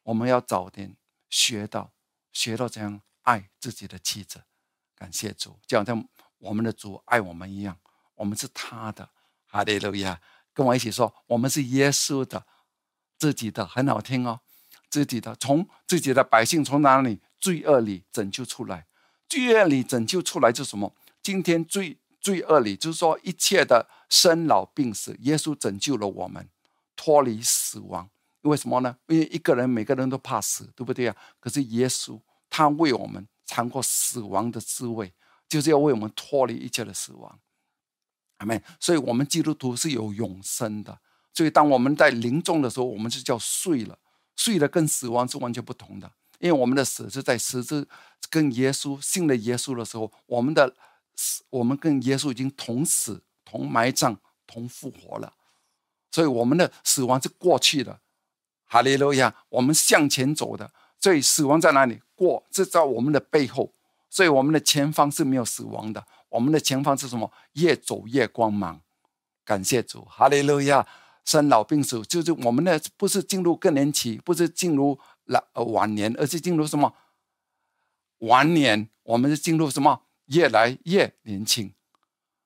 [0.04, 0.96] 我们要早点
[1.28, 1.92] 学到，
[2.32, 4.44] 学到怎样爱自己的妻子。
[4.94, 7.76] 感谢主，就好像我们的主爱我们一样，
[8.14, 9.10] 我们是他的。
[9.46, 10.20] 哈利路亚！
[10.52, 12.46] 跟我一起说，我们是耶稣的，
[13.18, 14.40] 自己的，很好听哦。
[14.90, 18.86] 自己的，从自己的百姓从哪里罪恶里拯救出来？
[19.28, 20.94] 罪恶里拯救出来是什么？
[21.22, 26.48] 今天罪罪恶里，就是说一切的生老病死，耶稣拯救了我们，
[26.94, 28.10] 脱离死亡。
[28.44, 28.96] 为什么呢？
[29.08, 31.16] 因为一个人，每个人都怕死，对不对啊？
[31.40, 35.12] 可是耶稣他为我们尝过死亡的滋味，
[35.48, 37.38] 就是要为我们脱离一切的死亡。
[38.38, 38.62] 阿门。
[38.78, 40.98] 所以，我们基督徒是有永生的。
[41.32, 43.98] 所以，当我们在临终的时候，我们就叫睡了。
[44.36, 47.88] 睡了跟死亡是完全不同的，因为我们的死是在十字
[48.28, 50.74] 跟耶稣信了耶稣的时候，我们的
[51.14, 55.32] 死，我们跟耶稣已经同死、同埋葬、同复活了，
[56.10, 58.00] 所以我们的死亡是过去的。
[58.74, 60.68] 哈利路亚，我们向前走的，
[60.98, 62.02] 所以死亡在哪里？
[62.16, 63.72] 过，这在我们的背后，
[64.10, 66.04] 所以我们的前方是没有死亡的。
[66.28, 67.30] 我们的前方是什么？
[67.52, 68.80] 越走越光芒。
[69.44, 70.84] 感谢主，哈利路亚。
[71.24, 76.92] 生老病死，就是我们的，不是进入更年期，不是进入老晚年，而是进入什么
[78.18, 78.88] 晚年？
[79.04, 81.72] 我们是进入什么越来越年轻？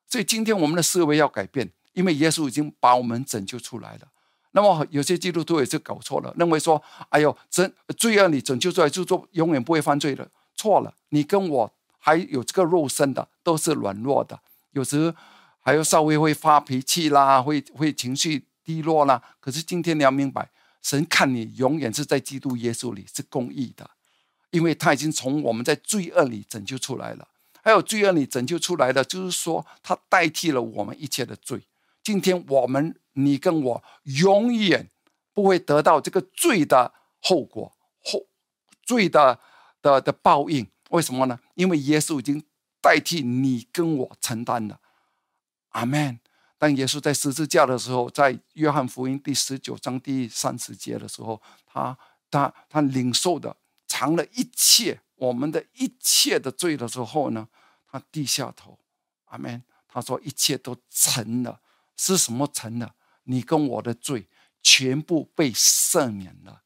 [0.07, 4.09] 所以今天我们的思维要改变，因为耶稣已经把我们拯救出来了。
[4.53, 14.41] 那么有些基督徒也是搞错了，认为说：“哎呦，真罪恶你拯救出来，就做永远不会犯罪的。”错了，你跟我还有这个肉身的，都是软弱的，
[14.73, 15.15] 有时
[15.61, 18.45] 还有稍微会发脾气啦，会会情绪。
[18.65, 20.51] 低落啦，可是今天你要明白，
[20.83, 23.89] 神看你永远是在基督耶稣里是公义的，
[24.51, 27.27] 因为他已经从我们在罪恶里拯救出来了。
[27.63, 31.63] 还有罪恶里拯救出来的，就是说他代替了我们一切的罪。
[32.09, 34.89] 今天我们你跟我永远
[35.35, 37.71] 不会得到这个罪的后果
[38.03, 38.27] 后
[38.83, 39.39] 罪的
[39.83, 40.67] 的的报应。
[40.89, 41.39] 为什么呢？
[41.53, 42.43] 因为耶稣已经
[42.81, 44.81] 代替你跟我承担了。
[45.73, 46.19] 阿门。
[46.57, 51.99] 当耶稣在十字架的时候，在约翰福音第十九章第三十节的时候，他
[52.31, 53.55] 他他领受的
[53.87, 57.47] 尝了一切我们的一切的罪的时候呢，
[57.87, 58.79] 他低下头，
[59.27, 59.63] 阿门。
[59.87, 61.61] 他说一切都成了，
[61.99, 62.95] 是什么成了？
[63.25, 64.29] 你跟我的罪
[64.63, 66.63] 全部被赦免了，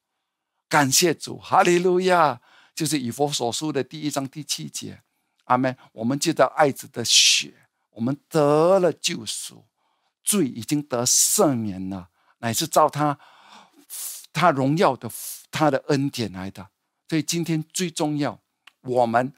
[0.69, 2.41] 感谢主，哈利路亚！
[2.75, 5.03] 就是以佛所书的第一章第七节，
[5.45, 5.77] 阿门。
[5.93, 7.53] 我们借着爱子的血，
[7.91, 9.65] 我们得了救赎。
[10.25, 12.09] 罪已经得赦免了，
[12.39, 13.19] 乃是照他
[14.33, 15.11] 他荣耀的
[15.51, 16.69] 他的恩典来的。
[17.09, 18.41] 所以今天最重要，
[18.83, 19.35] 我们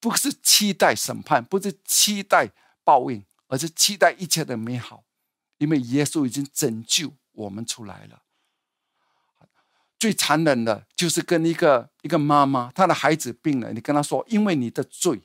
[0.00, 2.50] 不是期待审判，不是期待
[2.82, 5.04] 报应，而是期待一切的美好，
[5.62, 8.22] 因为耶稣已经拯救我们出来了。
[9.96, 15.22] 最残忍的就是跟一个一个妈妈，她的孩子病了，你跟她说，因为你的罪，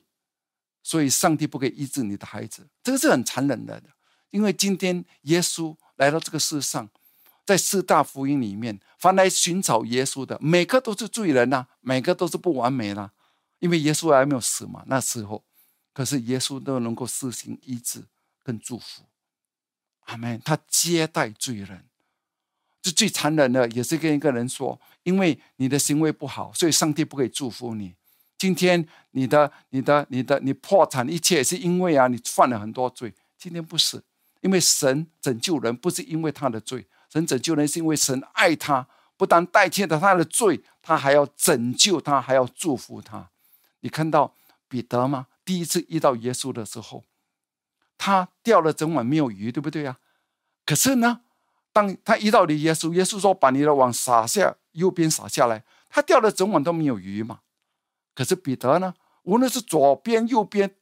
[0.84, 3.82] 所以上帝不可以医治你的孩子，这个是很残忍的。
[4.30, 6.88] 因为今天耶稣来到这个世上，
[7.44, 13.10] 在四大福音里面，凡来寻找耶稣的，每个都是罪人呐，每个都是不完美啦。
[13.58, 15.42] 因为耶稣还没有死嘛，那时候，
[15.92, 18.04] 可是耶稣都能够施行医治
[18.44, 19.02] 跟祝福。
[20.08, 20.38] 阿门。
[20.44, 21.84] 他接待罪人，
[22.82, 27.94] 这最残忍的也是跟一个人说：因为你的行为不好，所以上帝不可以祝福你。
[28.36, 33.14] 今天你的、你的、你的、你破产，一切是因为啊，你犯了很多罪。
[33.38, 34.02] 今天不是。
[34.40, 38.86] 因为神拯救人不是因为他的罪，神拯救人是因为神爱他，
[39.16, 43.30] 不但代替了他的罪，他还要拯救他，还要祝福他。
[43.80, 44.32] 你看到
[44.68, 45.26] 彼得吗？
[45.44, 47.02] 第一次遇到耶稣的时候，
[47.98, 49.98] 他钓了整晚没有鱼，对不对呀？
[50.64, 51.20] 可是呢，
[51.72, 57.40] 当他遇到了耶稣，耶稣说：“把你的网撒下，右边撒下来。”他钓了整晚都没有鱼嘛。
[58.14, 58.94] 可是彼得呢，
[59.24, 60.74] 无论是左边右边。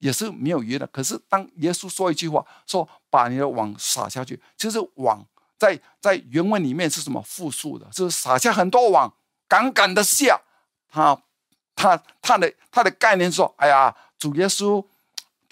[0.00, 0.86] 也是没有鱼的。
[0.88, 5.24] 可是当耶稣说一句话，说把你的网撒下去，其实网
[5.56, 7.86] 在在原文里面是什么复数的？
[7.90, 9.14] 就是撒下很多网，
[9.48, 10.42] 杠杠的下。
[10.90, 11.18] 他
[11.74, 14.84] 他他的他的概念说：哎呀，主耶稣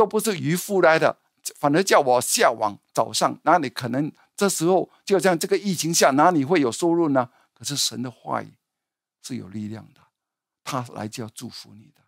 [0.02, 1.16] 都不是渔夫来的，
[1.54, 2.76] 反而叫我下网。
[2.92, 4.10] 早上哪里可能？
[4.34, 7.30] 这时候就像这个疫情下，哪里会有收入呢？
[7.54, 8.52] 可是神的话语
[9.22, 10.00] 是有力量的，
[10.64, 12.02] 他来就要祝福你的。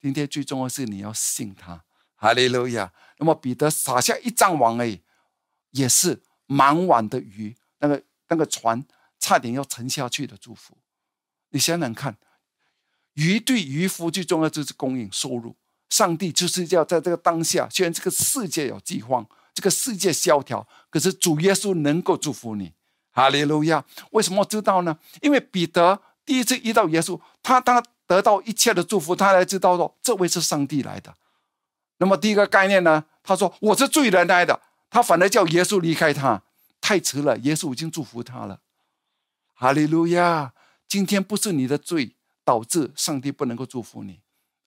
[0.00, 1.84] 今天最重要是你要信他，
[2.16, 2.92] 哈利路亚。
[3.18, 5.00] 那么彼得撒下一张网而已，
[5.70, 8.84] 也是满网的鱼，那个那个船
[9.20, 10.76] 差点要沉下去的祝福。
[11.50, 12.18] 你想想看，
[13.12, 15.54] 鱼对渔夫最重要就是供应收入。
[15.90, 22.72] 上帝就是要在这个当下，虽然这个世界有饥荒，这个世界萧条，可是主耶稣能够祝福你，
[23.10, 23.84] 哈利路亚！
[24.12, 24.98] 为什么知道呢？
[25.20, 31.14] 因为彼得第一次遇到耶稣，他他得到一切的祝福，他才知道说这位是上帝来的。
[31.98, 36.42] 那么第一个概念呢，他说我是罪人来的，他反而叫耶稣离开他，
[36.80, 38.60] 太迟了，耶稣已经祝福他了。
[39.54, 40.52] 哈利路亚！
[40.88, 44.20] 今天不是你的罪导致上帝不能够祝福你，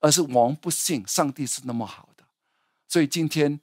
[0.04, 2.26] 而是我们不信上帝是那么好的。
[2.90, 3.62] 所以今天，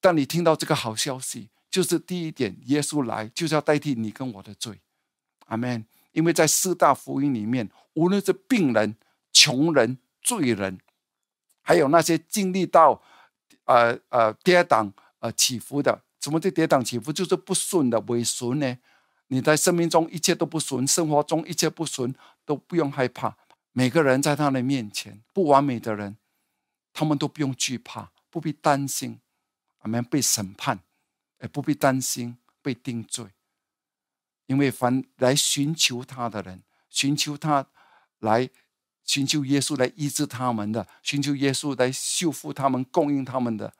[0.00, 4.80] 当你听到这个好消息，就是第一点，耶稣来就是要代替你跟我的罪。
[5.46, 5.84] 阿门。
[6.12, 8.94] 因为在四大福音里面，无论是病人、
[9.32, 10.78] 穷人、罪人，
[11.62, 13.02] 还有那些经历到
[13.64, 17.10] 呃呃跌宕呃起伏的，什么叫跌宕起伏？
[17.10, 18.76] 就是不顺的、违顺呢？
[19.28, 22.14] 你在生命中一切都不顺，生活中一切不顺，
[22.44, 23.34] 都不用害怕。
[23.72, 26.16] 每个人在他的面前，不完美的人，
[26.92, 29.20] 他们都不用惧怕，不必担心，
[29.80, 30.80] 我们被审判，
[31.40, 33.26] 也不必担心被定罪。
[34.46, 37.66] 因为凡来寻求他的人，寻求他
[38.18, 38.48] 来
[39.04, 43.74] 寻求耶稣来医治他们的，寻求耶稣来修复他们、供应他们的。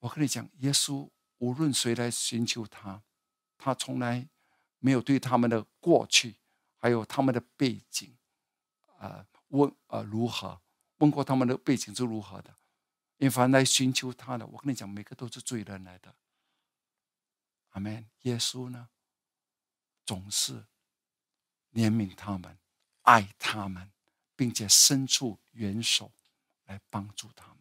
[0.00, 1.08] 我跟你讲，耶稣
[1.38, 3.02] 无论谁来寻求他，
[3.56, 4.28] 他从来。
[4.80, 6.36] 没有对他们的过去，
[6.76, 8.16] 还有他们的背景，
[8.98, 10.60] 啊问啊如何？
[10.98, 12.54] 问过他们的背景是如何的？
[13.18, 16.14] 因凡来寻求他的，我跟你讲，每个都是罪人来的。
[17.70, 18.08] 阿门。
[18.22, 18.88] 耶稣呢，
[20.04, 20.66] 总是
[21.72, 22.58] 怜悯他们，
[23.02, 23.92] 爱他们，
[24.34, 26.12] 并且伸出援手
[26.64, 27.58] 来帮助他们，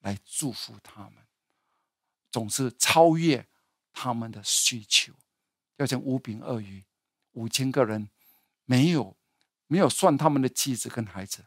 [0.00, 1.26] 来祝福他们，
[2.30, 3.46] 总是超越
[3.92, 5.12] 他们的需求。
[5.76, 6.86] 要讲五饼二鱼，
[7.32, 8.08] 五千个人
[8.64, 9.17] 没有
[9.68, 11.44] 没有算他们的妻子跟孩子，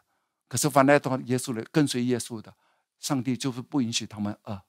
[0.48, 2.56] 可是反来到耶稣的跟随耶稣的，
[2.98, 4.62] 上帝就是不允许他们饿，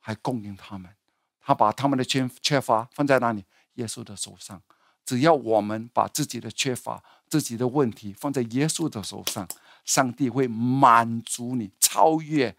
[0.00, 0.96] 还供应他们。
[1.40, 3.44] 他把他们的缺缺乏放在哪里？
[3.74, 4.60] 耶稣的手上。
[5.04, 9.48] 只要我们把自己的缺乏、自己的问题放在耶稣的手上，
[9.84, 12.56] 上帝会满足你，超越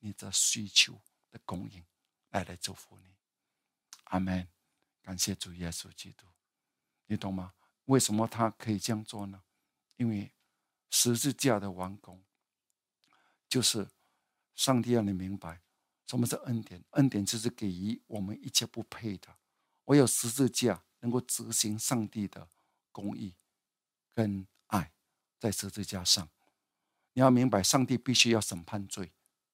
[0.00, 1.00] 你的需求
[1.30, 1.82] 的供应，
[2.30, 3.14] 来来祝福你。
[4.04, 4.48] 阿门。
[5.02, 6.26] 感谢主耶稣基督，
[7.06, 7.54] 你懂吗？
[7.86, 9.40] 为什么他可以这样做呢？
[9.98, 10.32] 因为
[10.90, 12.24] 十字架的完工，
[13.48, 13.86] 就是
[14.54, 15.60] 上帝让你明白
[16.06, 16.82] 什么是恩典。
[16.92, 19.28] 恩典就是给予我们一切不配的。
[19.84, 22.48] 唯有十字架能够执行上帝的
[22.90, 23.34] 公义
[24.14, 24.92] 跟爱，
[25.38, 26.28] 在十字架上，
[27.12, 29.12] 你要明白，上帝必须要审判罪，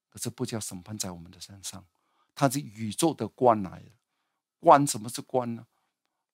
[0.09, 1.87] 可是不叫审判在我们的身上，
[2.35, 3.91] 他是宇宙的官来的。
[4.61, 5.67] 官什么是官呢？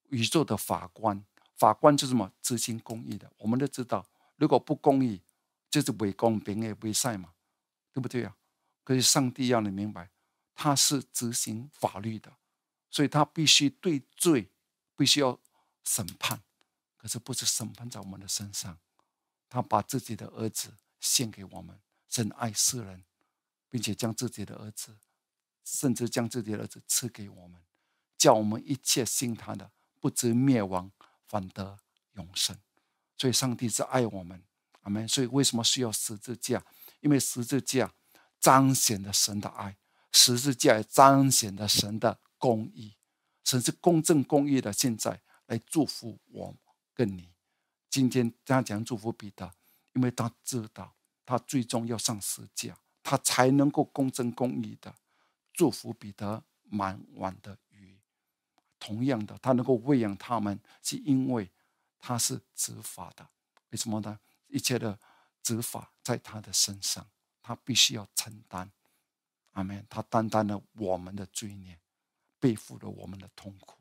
[0.09, 1.25] 宇宙的法官，
[1.61, 2.33] 法官就是什么？
[2.41, 3.31] 执行公义的。
[3.37, 4.07] 我们都知道，
[4.37, 5.21] 如果不公义，
[5.69, 7.35] 就是违公平也违善嘛，
[7.93, 8.35] 对不对啊？
[8.83, 10.09] 可是上帝要你明白，
[10.55, 12.33] 他是执行法律的，
[12.91, 14.49] 所以他必须对罪
[14.97, 15.39] 必须要
[15.85, 16.41] 审判，
[16.97, 18.79] 可是不是审判在我们的身上。
[19.51, 23.05] 他把自己的儿子献给我们，深爱世人，
[23.69, 24.97] 并且将自己的儿子，
[25.63, 27.61] 甚至将自己的儿子赐给我们。
[28.17, 30.91] 叫我们一切信他的，不知灭亡，
[31.31, 31.79] 反得
[32.15, 32.57] 永生。
[33.17, 34.43] 所以，上帝是爱我们，
[34.81, 35.07] 阿门。
[35.07, 36.65] 所以，为什么需要十字架？
[36.99, 37.95] 因为十字架
[38.41, 39.77] 彰显了神的爱，
[40.11, 42.97] 十字架彰显了神的公义。
[43.45, 46.57] 神是公正公义的，现在来祝福我
[46.93, 47.31] 跟你。
[47.89, 49.53] 今天他讲祝福彼得，
[49.93, 54.93] 因为他知道他最终要上十字架，他才能够公正公义的
[55.53, 57.57] 祝福彼得满碗的。
[58.81, 61.49] 同样的，他能够喂养他们，是因为
[61.99, 63.29] 他是执法的。
[63.69, 64.19] 为什么呢？
[64.49, 64.99] 一切的
[65.43, 67.07] 执法在他的身上，
[67.41, 68.73] 他必须要承担。
[69.53, 69.87] 阿门。
[69.89, 71.79] 他担当了我们的罪孽，
[72.41, 73.79] 背负了我们的痛苦。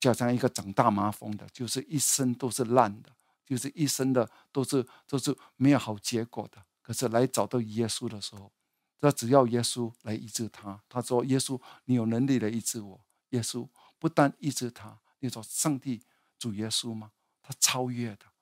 [0.00, 3.12] 就好像一个长大麻风的，就是一生都是烂的，
[3.44, 6.64] 就是一生的都是都是没有好结果的。
[6.80, 8.52] 可是来找到耶稣的时候，
[9.00, 10.82] 那只要耶稣来医治他。
[10.88, 13.00] 他说：“耶稣，你有能力来医治我。”
[13.32, 13.68] 耶稣
[13.98, 16.02] 不但医治他，你说上帝
[16.38, 17.12] 主耶稣吗？
[17.42, 18.32] 他超越的，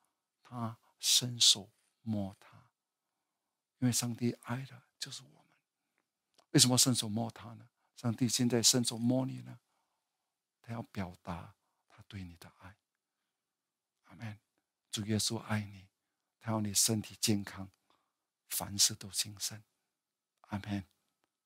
[0.43, 1.73] 他伸手
[2.03, 2.69] 摸他，
[3.79, 5.45] 因为上帝爱的就是我们。
[6.51, 7.69] 为什么伸手摸他呢？
[7.97, 9.61] 上帝现在伸手摸你呢？
[10.61, 11.55] 他要表达
[11.89, 12.77] 他对你的爱。
[14.05, 14.39] 阿门。
[14.91, 15.89] 主耶稣爱你，
[16.41, 17.71] 他要你身体健康，
[18.49, 19.63] 凡事都兴盛。
[20.49, 20.85] 阿门。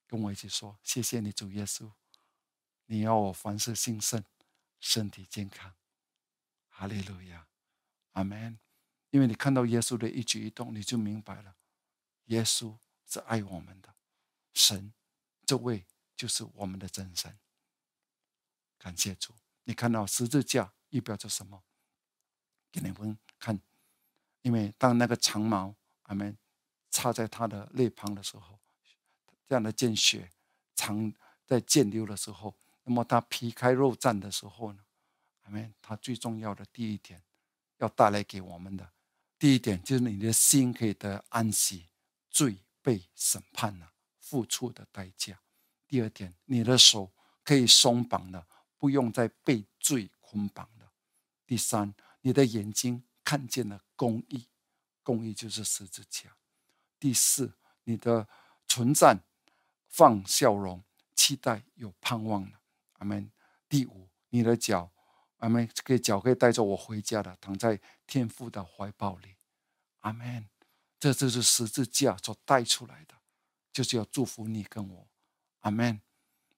[0.07, 1.93] 跟我一起说，谢谢你，主耶稣。
[2.95, 4.23] 你要我凡事兴盛，
[4.79, 5.75] 身体健康，
[6.69, 7.49] 哈利路亚，
[8.13, 8.57] 阿门。
[9.11, 11.57] 因为你看到耶稣的一举一动，你就明白了，
[12.27, 13.97] 耶稣是爱我们的，
[14.53, 14.95] 神
[15.45, 15.85] 这位
[16.15, 17.37] 就是我们的真神。
[18.79, 19.35] 感谢主，
[19.65, 21.65] 你看到十字架预表着什么？
[22.71, 23.61] 给你们看，
[24.43, 26.39] 因为当那个长矛，阿门，
[26.93, 28.61] 插在他的肋旁的时候，
[29.49, 30.31] 这样的见血
[30.77, 31.13] 长
[31.45, 34.85] 在见流的时候，那么他皮开肉绽的时候呢，
[35.43, 37.23] 阿门，他最重要的第一点
[37.79, 38.93] 要带来给我们的
[39.39, 41.89] 第一点就是你的心可以得安息，
[42.31, 45.41] 罪被审判了，付出的代价。
[45.87, 47.13] 第二点，你的手
[47.43, 48.47] 可以松绑了，
[48.79, 50.93] 不用再被罪捆绑了。
[51.47, 54.47] 第三，你的眼睛看见了公义，
[55.03, 56.37] 公义就是十字架。
[56.99, 57.53] 第四，
[57.85, 58.27] 你的
[58.67, 59.19] 存在
[59.89, 60.83] 放笑容，
[61.15, 62.61] 期待有盼望了。
[62.95, 63.31] 阿门。
[63.69, 64.93] 第五，你的脚，
[65.39, 69.37] 阿门，这个脚可以带着我回家的，躺在天父的怀抱里。
[70.01, 70.49] 阿门。
[71.01, 73.15] 这就是十字架所带出来的，
[73.71, 75.09] 就是要祝福你跟我。
[75.61, 76.01] 阿门。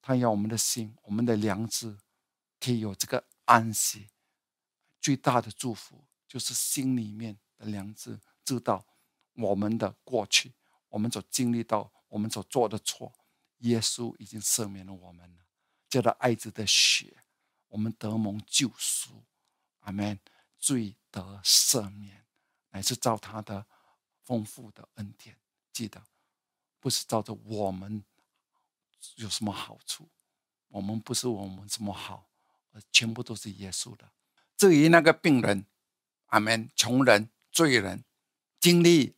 [0.00, 1.98] 他要我们的心，我们的良知，
[2.60, 4.06] 可以有这个安息。
[5.00, 8.86] 最大的祝福就是心里面的良知，知道
[9.34, 10.52] 我们的过去，
[10.90, 13.12] 我们所经历到，我们所做的错，
[13.58, 15.45] 耶稣已经赦免了我们了。
[15.88, 17.16] 叫他爱子的血，
[17.68, 19.24] 我们得蒙救赎。
[19.80, 20.18] 阿门。
[20.58, 22.24] 罪得赦免，
[22.70, 23.66] 乃是照他的
[24.24, 25.36] 丰富的恩典。
[25.70, 26.02] 记得，
[26.80, 28.02] 不是照着我们。
[29.16, 30.08] 有什么好处？
[30.68, 32.28] 我们不是我们怎么好，
[32.90, 34.10] 全部都是耶稣的。
[34.56, 35.66] 至于那个病人，
[36.28, 38.02] 阿门，穷人、罪人，
[38.58, 39.14] 经历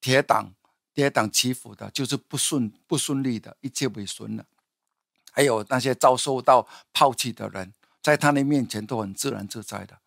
[0.00, 0.52] 跌宕、
[0.92, 4.44] 跌宕起伏的，就是不顺、不顺利的，一切为顺了。
[5.30, 7.72] 还有那些遭受到抛弃的人，
[8.02, 10.00] 在他的面前都很自然自在的，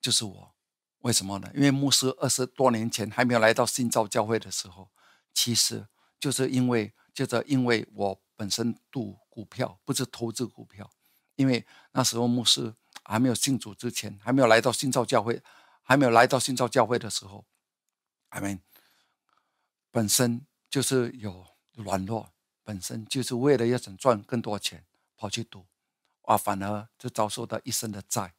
[0.00, 0.54] 就是我。
[1.00, 1.50] 为什么呢？
[1.54, 4.90] 因为牧师二十多年前还没有来到新造教会的时候，
[5.32, 5.86] 其实
[6.18, 6.92] 就是因为。
[7.14, 10.88] 就是，因为我本身赌股票，不是投资股票，
[11.34, 12.72] 因为那时候牧师
[13.02, 15.42] 还没有信主之前，还没有来到新造教会，
[15.82, 17.44] 还没有来到新造教会的时候
[18.28, 18.60] ，I mean，
[19.90, 22.30] 本身就是有软弱，
[22.68, 24.84] 本身就是为了要想赚更多钱，
[25.16, 25.64] 跑去赌，
[26.20, 28.34] 啊，反而就遭受到一身的债，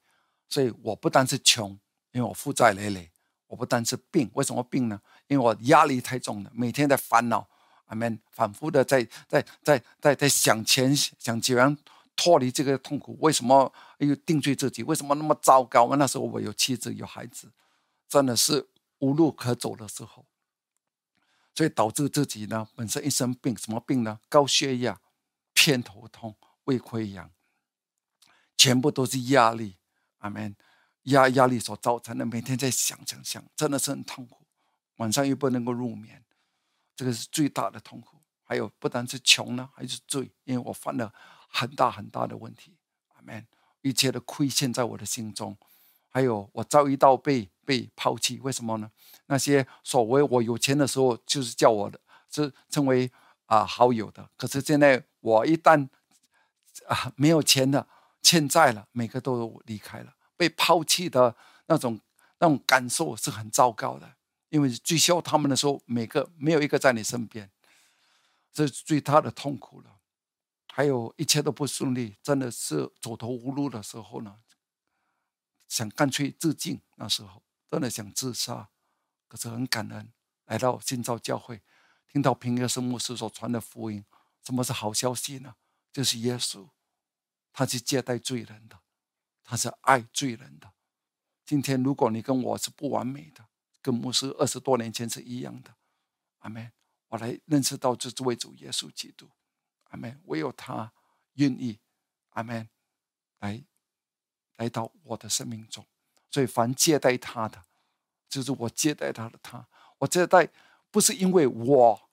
[0.47, 1.71] 所以我不单是穷，
[2.11, 3.09] 因为我负债累累，
[3.47, 5.01] 我不单是病，为什么病呢？
[5.25, 7.49] 因为我压力太重了，每天在烦恼。
[7.85, 11.75] 阿门，反复的在在在在在想钱，想怎样
[12.15, 13.17] 脱离这个痛苦？
[13.21, 14.83] 为什么又定罪自己？
[14.83, 15.95] 为什么那么糟糕？
[15.95, 17.51] 那时候我有妻子有孩子，
[18.07, 18.69] 真的是
[18.99, 20.23] 无路可走的时候，
[21.55, 24.19] 所以导致自己呢本身一身病，什么病呢？
[24.29, 25.01] 高血压、
[25.53, 27.31] 偏头痛、胃溃疡，
[28.57, 29.77] 全部都是压力。
[30.19, 30.55] 阿门，
[31.03, 34.45] 压压力所造成的，每天在想想想，真的是很痛苦，
[34.95, 36.25] 晚上又不能够入眠。
[36.95, 41.13] 这个是最大的痛苦，还有不单是穷呢，还是罪，因为我犯了
[41.49, 42.77] 很大很大的问题。
[43.15, 43.47] 阿门。
[43.81, 45.57] 一切的亏欠在我的心中，
[46.09, 48.89] 还有我遭遇到被被抛弃，为什么呢？
[49.27, 51.99] 那些所谓我有钱的时候，就是叫我的，
[52.29, 53.09] 是称为
[53.45, 54.27] 啊好友的。
[54.35, 55.87] 可是现在我一旦
[56.87, 57.87] 啊没有钱了，
[58.21, 61.35] 欠债了，每个都离开了，被抛弃的
[61.67, 61.99] 那种
[62.39, 64.09] 那种感受是很糟糕的。
[64.49, 67.51] 因为最需要他们的时候，每个没有一个在你身边，
[68.51, 69.97] 这是最大的痛苦了。
[70.71, 74.37] 还有一切都不顺利，真的是走投无路的时候呢，
[75.69, 76.81] 想干脆自尽。
[76.95, 78.69] 那时候真的想自杀，
[79.29, 80.11] 可是很感恩
[80.43, 81.63] 来到新造教会，
[82.05, 84.03] 听到平约圣牧师所传的福音。
[84.43, 85.55] 什么是好消息呢？
[85.93, 86.69] 就是耶稣，
[87.53, 88.81] 他是接待罪人的，
[89.45, 90.73] 他是爱罪人的。
[91.45, 93.47] 今天如果你跟我是不完美的。
[93.81, 95.77] 跟牧师二十多年前是一样的，
[96.39, 96.69] 阿门。
[97.07, 99.31] 我来认识到这位主耶稣基督，
[99.85, 100.21] 阿门。
[100.25, 100.91] 唯有他
[101.35, 101.79] 愿意，
[102.31, 102.69] 阿门，
[103.39, 103.63] 来
[104.59, 105.83] 来到我的生命中。
[106.29, 107.65] 所以凡接待他的，
[108.29, 109.67] 就是我接待他的他。
[109.97, 110.47] 我接待
[110.91, 112.09] 不是因为我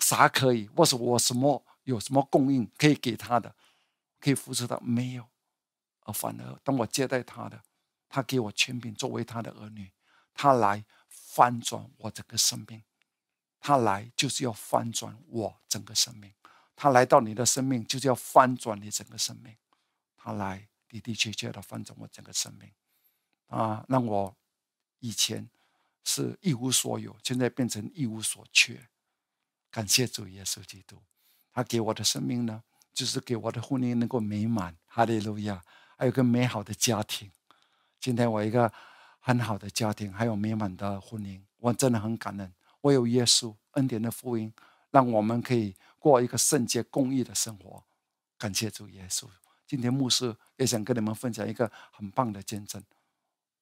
[0.00, 3.54] 啥可以，或是我什么有什么供应可以给他的，
[4.20, 5.24] 可以扶持他，没有。
[6.00, 7.62] 而反而当我接待他的，
[8.08, 9.92] 他给我权柄作为他的儿女。
[10.34, 12.82] 他来翻转我整个生命，
[13.58, 16.32] 他来就是要翻转我整个生命。
[16.74, 19.56] 他来到你的生命，就是要翻转你整个生命。
[20.14, 22.70] 他来的的确确的翻转我整个生命，
[23.46, 24.36] 啊，让我
[25.00, 25.48] 以前
[26.04, 28.88] 是一无所有，现在变成一无所缺。
[29.70, 31.02] 感谢主耶稣基督，
[31.52, 32.62] 他给我的生命呢，
[32.92, 34.76] 就是给我的婚姻能够美满。
[34.86, 35.62] 哈利路亚，
[35.96, 37.30] 还有个美好的家庭。
[38.00, 38.72] 今天我一个。
[39.18, 42.54] 很好的家庭，还有美满的婚姻，我真的很感恩。
[42.80, 44.54] 我有耶稣恩典的福音，
[44.92, 47.82] 让我们可以过一个圣洁公义的生活。
[48.38, 49.26] 感谢主耶稣，
[49.66, 52.82] 今天牧师也想跟你们分享一个很棒的见证。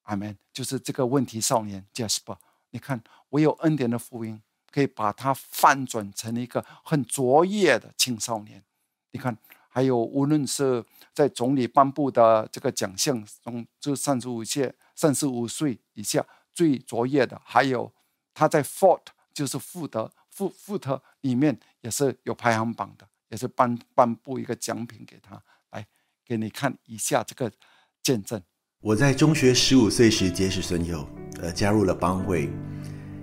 [0.03, 0.37] 阿门。
[0.53, 2.37] 就是这个问题少年 Jasper，
[2.71, 4.41] 你看，我有恩典的福音，
[4.71, 8.63] 可以把他翻转成一个很卓越的青少年。
[9.11, 9.37] 你看，
[9.69, 17.93] 还有无论是在总理颁布的这个奖项中，就三十五岁、三十五岁以下最卓越的，还有
[18.33, 25.43] 他在 Fort 就是富德富富特里面也是有排行榜的，也是颁颁布一个奖品给他，
[26.27, 27.53] 给你看一下这个
[28.03, 28.41] 见证。
[28.81, 31.07] 我在中学十五岁时结识损友，
[31.41, 32.51] 呃，加入了帮会。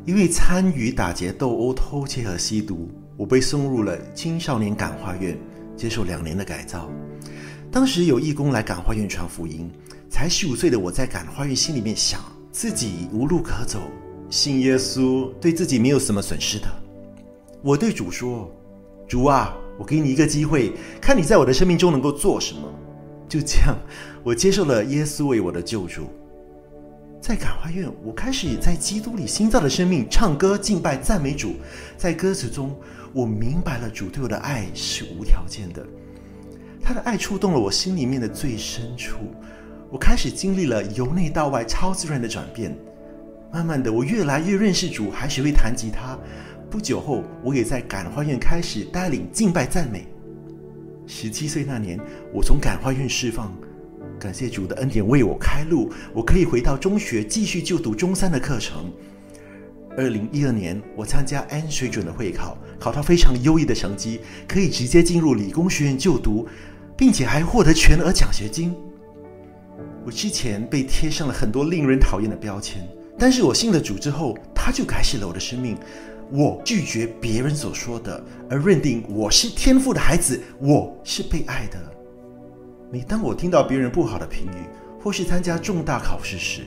[0.06, 5.38] 因为参与打劫、斗殴、偷窃和吸毒，我被送入了青少年感化院，
[5.78, 6.90] 接受两年的改造。
[7.72, 9.72] 当时有义工来感化院传福音，
[10.10, 12.20] 才十五岁的我在感化院心里面想，
[12.52, 13.80] 自己无路可走，
[14.32, 16.68] 信耶稣对自己没有什么损失的。
[17.62, 18.52] 我对主说
[19.08, 22.68] ：“主啊，我给你一个机会，看你在我的生命中能够做什么。”
[23.32, 23.78] 就这样，
[24.26, 26.10] 我接受了耶稣为我的救主。
[27.22, 31.54] 在感化院，我开始在基督里新造的生命唱歌、敬拜、赞美主。
[31.96, 32.76] 在歌词中，
[33.14, 35.82] 我明白了主对我的爱是无条件的，
[36.82, 39.20] 他的爱触动了我心里面的最深处。
[39.90, 42.78] 我开始经历了由内到外超自然的转变。
[43.50, 46.20] 慢慢的，我越来越认识主，还学会弹吉他。
[46.70, 50.06] 不久后，我也在感化院开始带领敬拜赞美。
[51.14, 52.00] 十七岁那年，
[52.34, 53.54] 我从感化院释放，
[54.18, 58.90] 感谢主的恩典为我开路，我可以回到中学继续就读中三的课程。
[59.98, 66.48] 二零一二年，我参加 N 水准的会考，考到非常优异的成绩，可以直接进入理工学院就读，
[66.96, 68.74] 并且还获得全额奖学金。
[70.06, 72.88] 我之前被贴上了很多令人讨厌的标签，
[73.20, 75.78] 但是我信了主之后，他就改写了我的生命。
[76.34, 81.78] 我拒绝别人所说的，而认定我是天赋的孩子，我是被爱的。
[82.90, 84.64] 每当我听到别人不好的评语，
[85.04, 86.62] 或是参加重大考试时，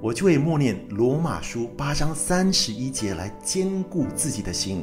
[0.00, 4.82] 我就会默念罗马书八章三十一节来坚固自己的心。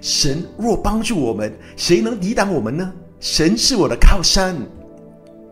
[0.00, 2.92] 神若帮助我们，谁能抵挡我们呢？
[3.20, 4.56] 神是我的靠山。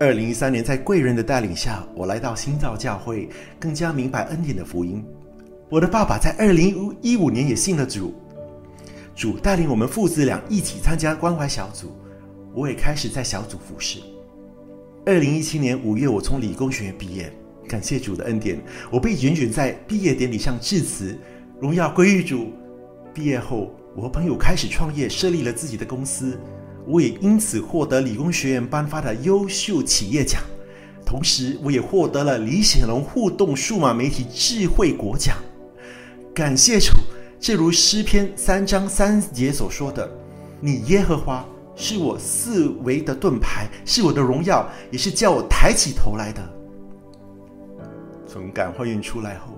[0.00, 3.28] 二零一三年，在贵人的带领下，我来到新造教会，
[3.60, 5.04] 更加明白恩典的福音。
[5.72, 8.12] 我的爸爸在二零一五年也信了主，
[9.16, 11.96] 主带领我们父子俩一起参加关怀小组，
[12.52, 13.98] 我也开始在小组服侍。
[15.06, 17.32] 二零一七年五月，我从理工学院毕业，
[17.66, 21.18] 感谢主的恩典，我被允许在毕业典礼上致辞，
[21.58, 22.52] 荣耀归于主。
[23.14, 26.38] 毕业后，我和朋友开始创业，设立了自己的公司，
[26.86, 30.42] 我也因此获得理工学院颁发的优秀企业奖，
[31.06, 35.34] 同时我也获得了李显龙互动数码媒体智慧国奖。
[36.34, 36.94] 感谢主，
[37.38, 40.10] 正如诗篇三章三节所说的
[40.60, 46.42] ：“你耶和华是我四维的盾牌，是我的荣耀，也是叫我抬起头来的。”
[48.26, 49.52] 从感化院出来后，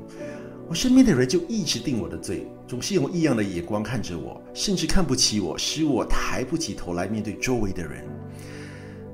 [0.69, 8.05] 我身边的人就一直定我的罪，总是用异样的眼光看着我，甚至看不起我，使我抬不起头来面对周围的人。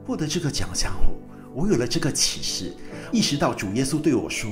[0.07, 1.13] 获得这个奖项后，
[1.55, 2.75] 我有了这个启示，
[3.13, 4.51] 意识到主耶稣对我说：“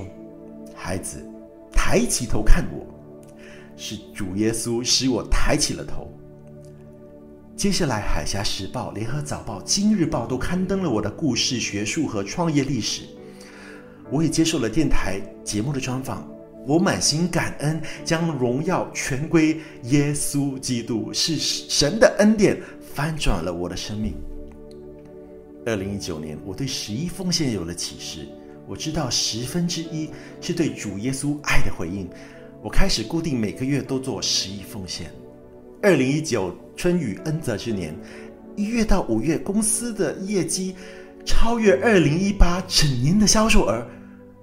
[0.77, 1.25] 孩子，
[1.73, 2.87] 抬起头看我。”
[3.79, 6.13] 是主耶稣使我抬起了头。
[7.57, 13.03] 接下来，《海峡时报》、《联合早报》、《今日报》都刊登了我的故事、学术和创业历史。
[14.11, 16.29] 我也接受了电台节目的专访。
[16.67, 22.61] 我满心感恩，将荣耀全归耶稣基督，是神的恩典
[22.95, 24.15] 翻转了我的生命。
[25.65, 28.29] 二零一九年，我对十一奉献有了启示。
[28.67, 30.11] 我知道十分之一
[30.41, 32.09] 是对主耶稣爱的回应。
[32.63, 35.11] 我开始固定每个月都做十亿奉献。
[35.81, 37.95] 二零一九春雨恩泽之年，
[38.57, 40.75] 一月到五月公司的业绩
[41.25, 43.87] 超越二零一八整年的销售额。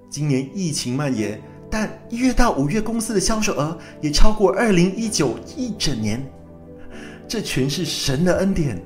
[0.08, 1.38] 今年疫情蔓延，
[1.70, 6.24] 但一月到五月公司的销售额也超过二零一九一整年。
[7.28, 8.80] 这全是神的恩典。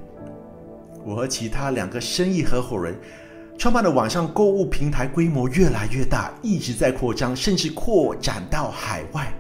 [1.05, 2.99] 我和其他两个生意合伙人。
[3.61, 9.31] 创办的网上购物平台规模越来越大，一直在扩张，甚至扩展到海外。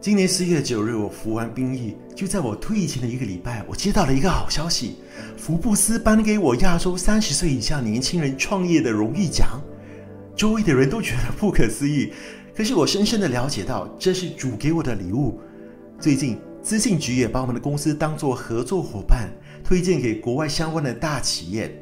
[0.00, 4.98] 今年四月九日，我服完兵役，就在我退役前的一个礼拜，我接到了一个好消息：
[5.36, 9.60] 福布斯颁给我亚洲三十岁以下年轻人创业的荣誉奖。
[10.36, 12.12] 周围的人都觉得不可思议，
[12.54, 15.40] 可是我深深的了解到，这是主给我的礼物。
[15.98, 19.28] 最近，资信局也把我们的公司当作合作伙伴，
[19.64, 21.76] 推荐给国外相关的大企业。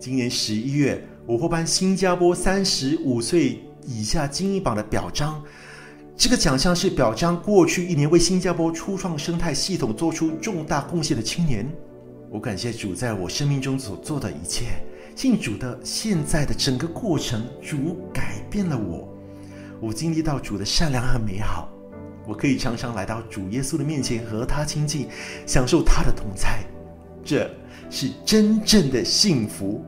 [0.00, 5.44] 今年十一月，我获颁新加坡三十五岁以下精英榜的表彰。
[6.16, 11.70] 这个奖项是表彰过去一年为新加坡初创生态系统做出重大贡献的青年。
[12.30, 14.68] 我感谢主在我生命中所做的一切。
[15.14, 19.06] 信主的现在的整个过程，主改变了我。
[19.82, 21.68] 我经历到主的善良和美好，
[22.26, 25.08] 我可以常常来到主耶稣的面前和他亲近，
[25.46, 26.60] 享受他的同在。
[27.22, 27.50] 这
[27.90, 29.84] 是真正的幸福。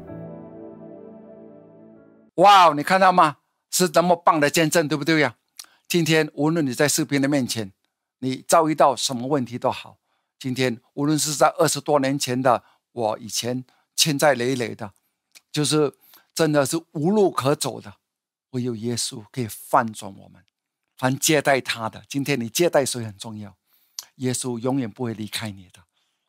[2.37, 3.39] 哇，你看到吗？
[3.71, 5.37] 是多么棒的见证，对不对呀？
[5.89, 7.73] 今天无论你在视频的面前，
[8.19, 9.99] 你遭遇到什么问题都好，
[10.39, 13.65] 今天无论是在二十多年前的我，以前
[13.95, 14.93] 欠债累累的，
[15.51, 15.95] 就是
[16.35, 17.97] 真的是无路可走的，
[18.51, 20.43] 唯有耶稣可以翻转我们，
[20.97, 22.03] 凡接待他的。
[22.09, 23.57] 今天你接待谁很重要，
[24.17, 25.81] 耶稣永远不会离开你的。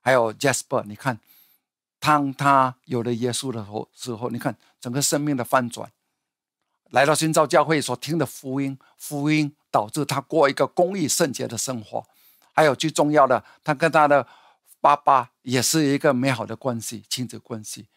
[0.01, 1.19] 还有 Jasper，你看，
[1.99, 5.89] 当他有了耶稣的时候，时候你看整个生命的翻转。
[6.89, 12.05] 来到新造教会所听的福音，福音导致他过一个公益圣洁的生活。
[12.51, 14.27] 还有最重要的，他跟他的
[14.81, 17.87] 爸爸也是一个美好的关系，亲子关系。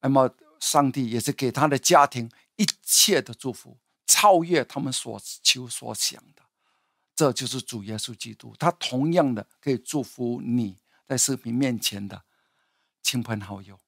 [0.00, 3.76] 那么上帝也是给他的家庭一切的祝福，
[4.06, 6.42] 超越他们所求所想的。
[7.14, 12.22] 这就是主耶稣基督，他同样的可以祝福你在视频面前的
[13.02, 13.78] 亲朋好友。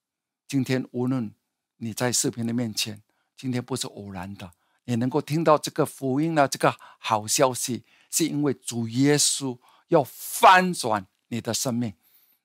[0.47, 1.33] 今天无论
[1.83, 3.01] 你在视频的面前。
[3.35, 4.49] 今天不是偶然的，
[4.85, 6.47] 你能够听到这个福音呢。
[6.47, 9.57] 这个好消息，是因为主耶稣
[9.89, 11.93] 要翻转你的生命。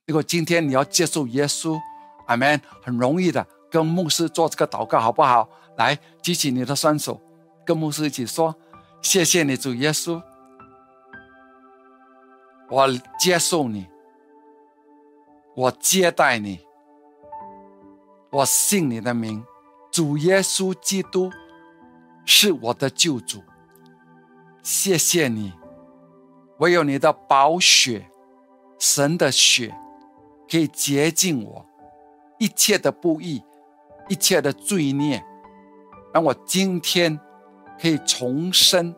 [0.07, 1.79] 如果今天你要接受耶稣，
[2.27, 5.49] 阿门，很容易的，跟牧师做这个祷告，好不好？
[5.77, 7.21] 来，举起你的双手，
[7.65, 8.53] 跟牧师一起说
[9.01, 10.21] ：“谢谢你，主耶稣，
[12.69, 12.89] 我
[13.21, 13.87] 接受你，
[15.55, 16.59] 我接待你，
[18.31, 19.45] 我信你的名。”
[19.91, 21.31] 主耶稣基督
[22.25, 23.43] 是我的救主，
[24.63, 25.55] 谢谢你，
[26.59, 28.09] 唯有你的宝血，
[28.79, 29.75] 神的血，
[30.49, 31.67] 可以洁净我
[32.39, 33.43] 一切的不义，
[34.09, 35.25] 一切的罪孽，
[36.13, 37.19] 让我今天
[37.81, 38.95] 可以重生，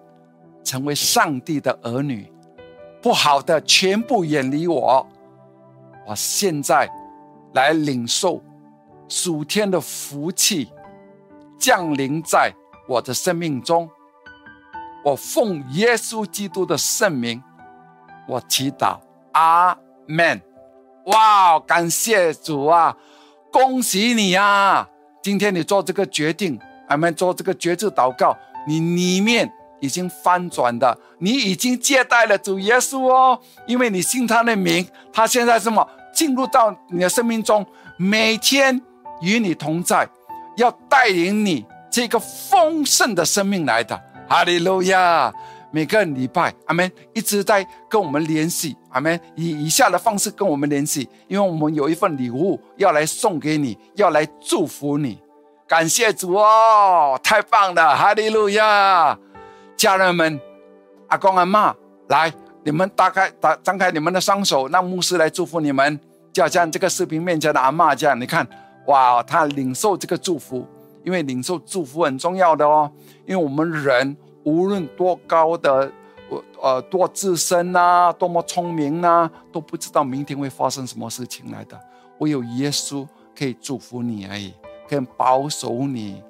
[0.65, 2.31] 成为上帝的儿女，
[3.01, 5.07] 不好的全部远离我，
[6.07, 6.91] 我现在
[7.55, 8.43] 来领受
[9.11, 10.71] 属天的福气。
[11.59, 12.51] 降临在
[12.89, 13.87] 我的生命中，
[15.05, 17.43] 我奉耶稣基督的圣名，
[18.27, 18.99] 我祈祷，
[19.33, 20.41] 阿门。
[21.05, 22.97] 哇，感谢主啊，
[23.53, 24.89] 恭喜你啊！
[25.23, 26.59] 今天你做这个决定，
[26.89, 28.35] 阿门，做这个决志祷告，
[28.67, 37.67] 你里面已经翻转的，你已经接待了主耶稣哦，因为你信他的名，他现在什么进入到你的生命中，
[37.99, 38.81] 每天
[39.21, 40.09] 与你同在。
[40.57, 43.99] 要带领你这个丰盛的生命来的，
[44.29, 45.33] 哈利路亚！
[45.71, 55.19] 每个礼拜，阿门，一直在跟我们联系，阿门，以以下的方式跟我们联系，因为我们有一份礼物要来送给你，要来祝福你。
[55.67, 59.17] 感谢主哦，太棒了，哈利路亚！
[59.77, 60.39] 家人们，
[61.09, 61.75] 阿公阿妈，
[62.09, 62.31] 来，
[62.65, 65.99] 你们打开打张开你们的双手，让牧师来祝福你们，
[66.33, 68.47] 就好像这个视频面前的阿妈这样，你看。
[68.87, 70.67] 哇，他领受这个祝福，
[71.05, 72.91] 因为领受祝福很重要的哦。
[73.27, 75.91] 因为我们人无论多高的，
[76.29, 81.79] 我呃，多自身呐，多么聪明呐，都不知道明天会发生什么事情来的。
[82.19, 83.07] 唯有耶稣
[83.39, 84.53] 可以祝福你而已，
[84.89, 86.23] 可以保守你。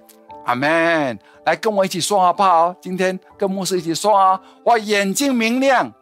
[0.44, 1.18] 阿门。
[1.46, 2.74] 来跟我一起说好不好？
[2.80, 4.40] 今天跟牧师一起说啊。
[4.64, 5.92] 我眼睛明亮，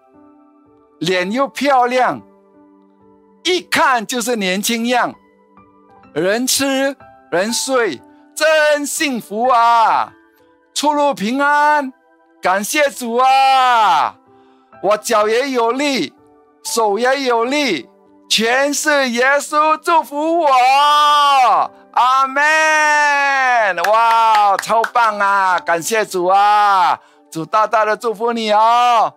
[0.98, 2.20] 脸又漂亮，
[3.44, 5.14] 一看就是年轻样。
[6.14, 6.96] 人吃
[7.30, 8.00] 人睡，
[8.34, 10.12] 真幸福啊！
[10.74, 11.92] 出入平安，
[12.40, 14.16] 感谢主啊！
[14.82, 16.14] 我脚也有力，
[16.64, 17.88] 手也有力，
[18.28, 20.48] 全是耶稣祝福我。
[21.92, 23.76] 阿门！
[23.90, 25.58] 哇，超棒啊！
[25.58, 26.98] 感谢主啊！
[27.30, 29.14] 主大大的祝福你哦。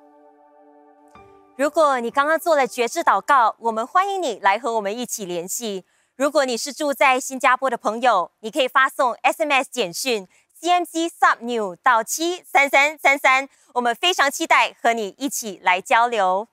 [1.55, 5.85] 如果你刚刚做了绝志祷告，我们欢迎你来和我们一起联系。
[6.21, 10.27] 如果你是住在新加坡的朋友，你可以发送 SMS 简讯
[10.61, 16.47] CMC Sub New 到七三三三三，我们非常期待和你一起来交流。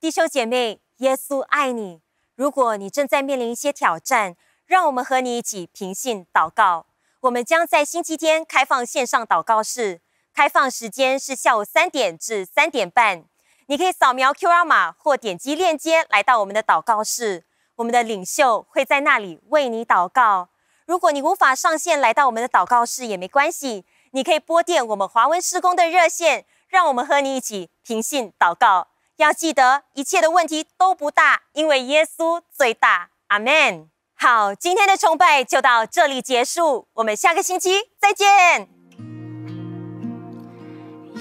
[0.00, 2.00] 弟兄姐妹，耶稣爱你。
[2.34, 4.34] 如果你正在面临一些挑战，
[4.66, 6.86] 让我们和你一起平信祷告。
[7.20, 10.00] 我们将在星期天开放线上祷告室，
[10.34, 13.24] 开放时间是下午三点至三点半。
[13.66, 17.44] 你可以扫描 QR 码或点击链接来到我们的祷告室。
[17.80, 20.50] 我们的领袖会在那里为你祷告。
[20.84, 28.88] 如果你无法上线来到我们的祷告室，也没关系，你可以拨电我们华文施工的热线，让我们和你一起平信祷告。
[29.16, 33.10] 要记得一切的问题都不大，因为耶稣最大。
[33.28, 33.88] 阿门。
[34.14, 38.68] 好，今天的崇拜就到这里结束，我们下个星期再见。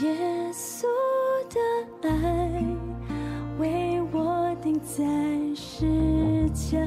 [0.01, 0.87] 耶稣
[1.49, 2.38] 的爱。
[4.97, 5.05] 在
[5.53, 5.85] 世
[6.49, 6.81] 间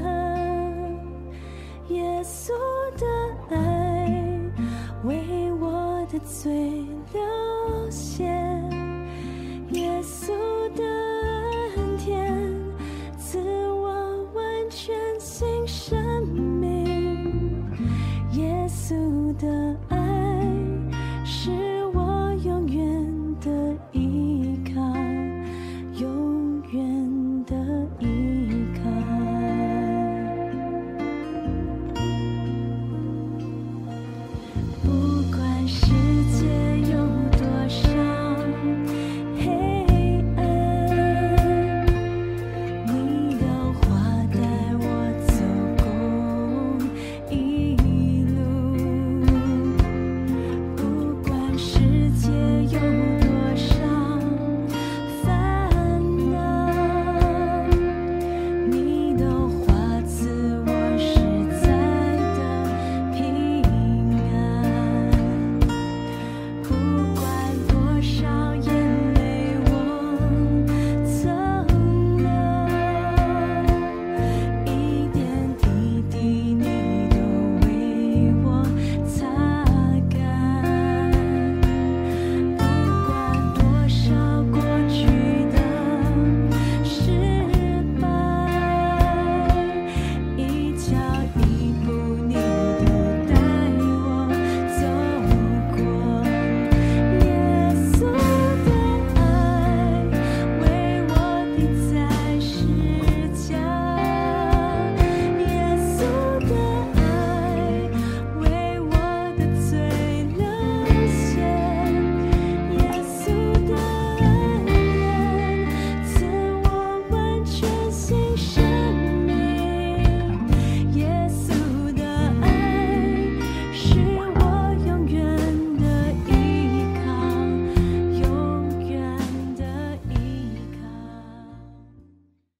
[1.90, 2.50] 耶稣
[2.98, 3.06] 的
[3.54, 4.50] 爱
[5.04, 6.84] 为我的罪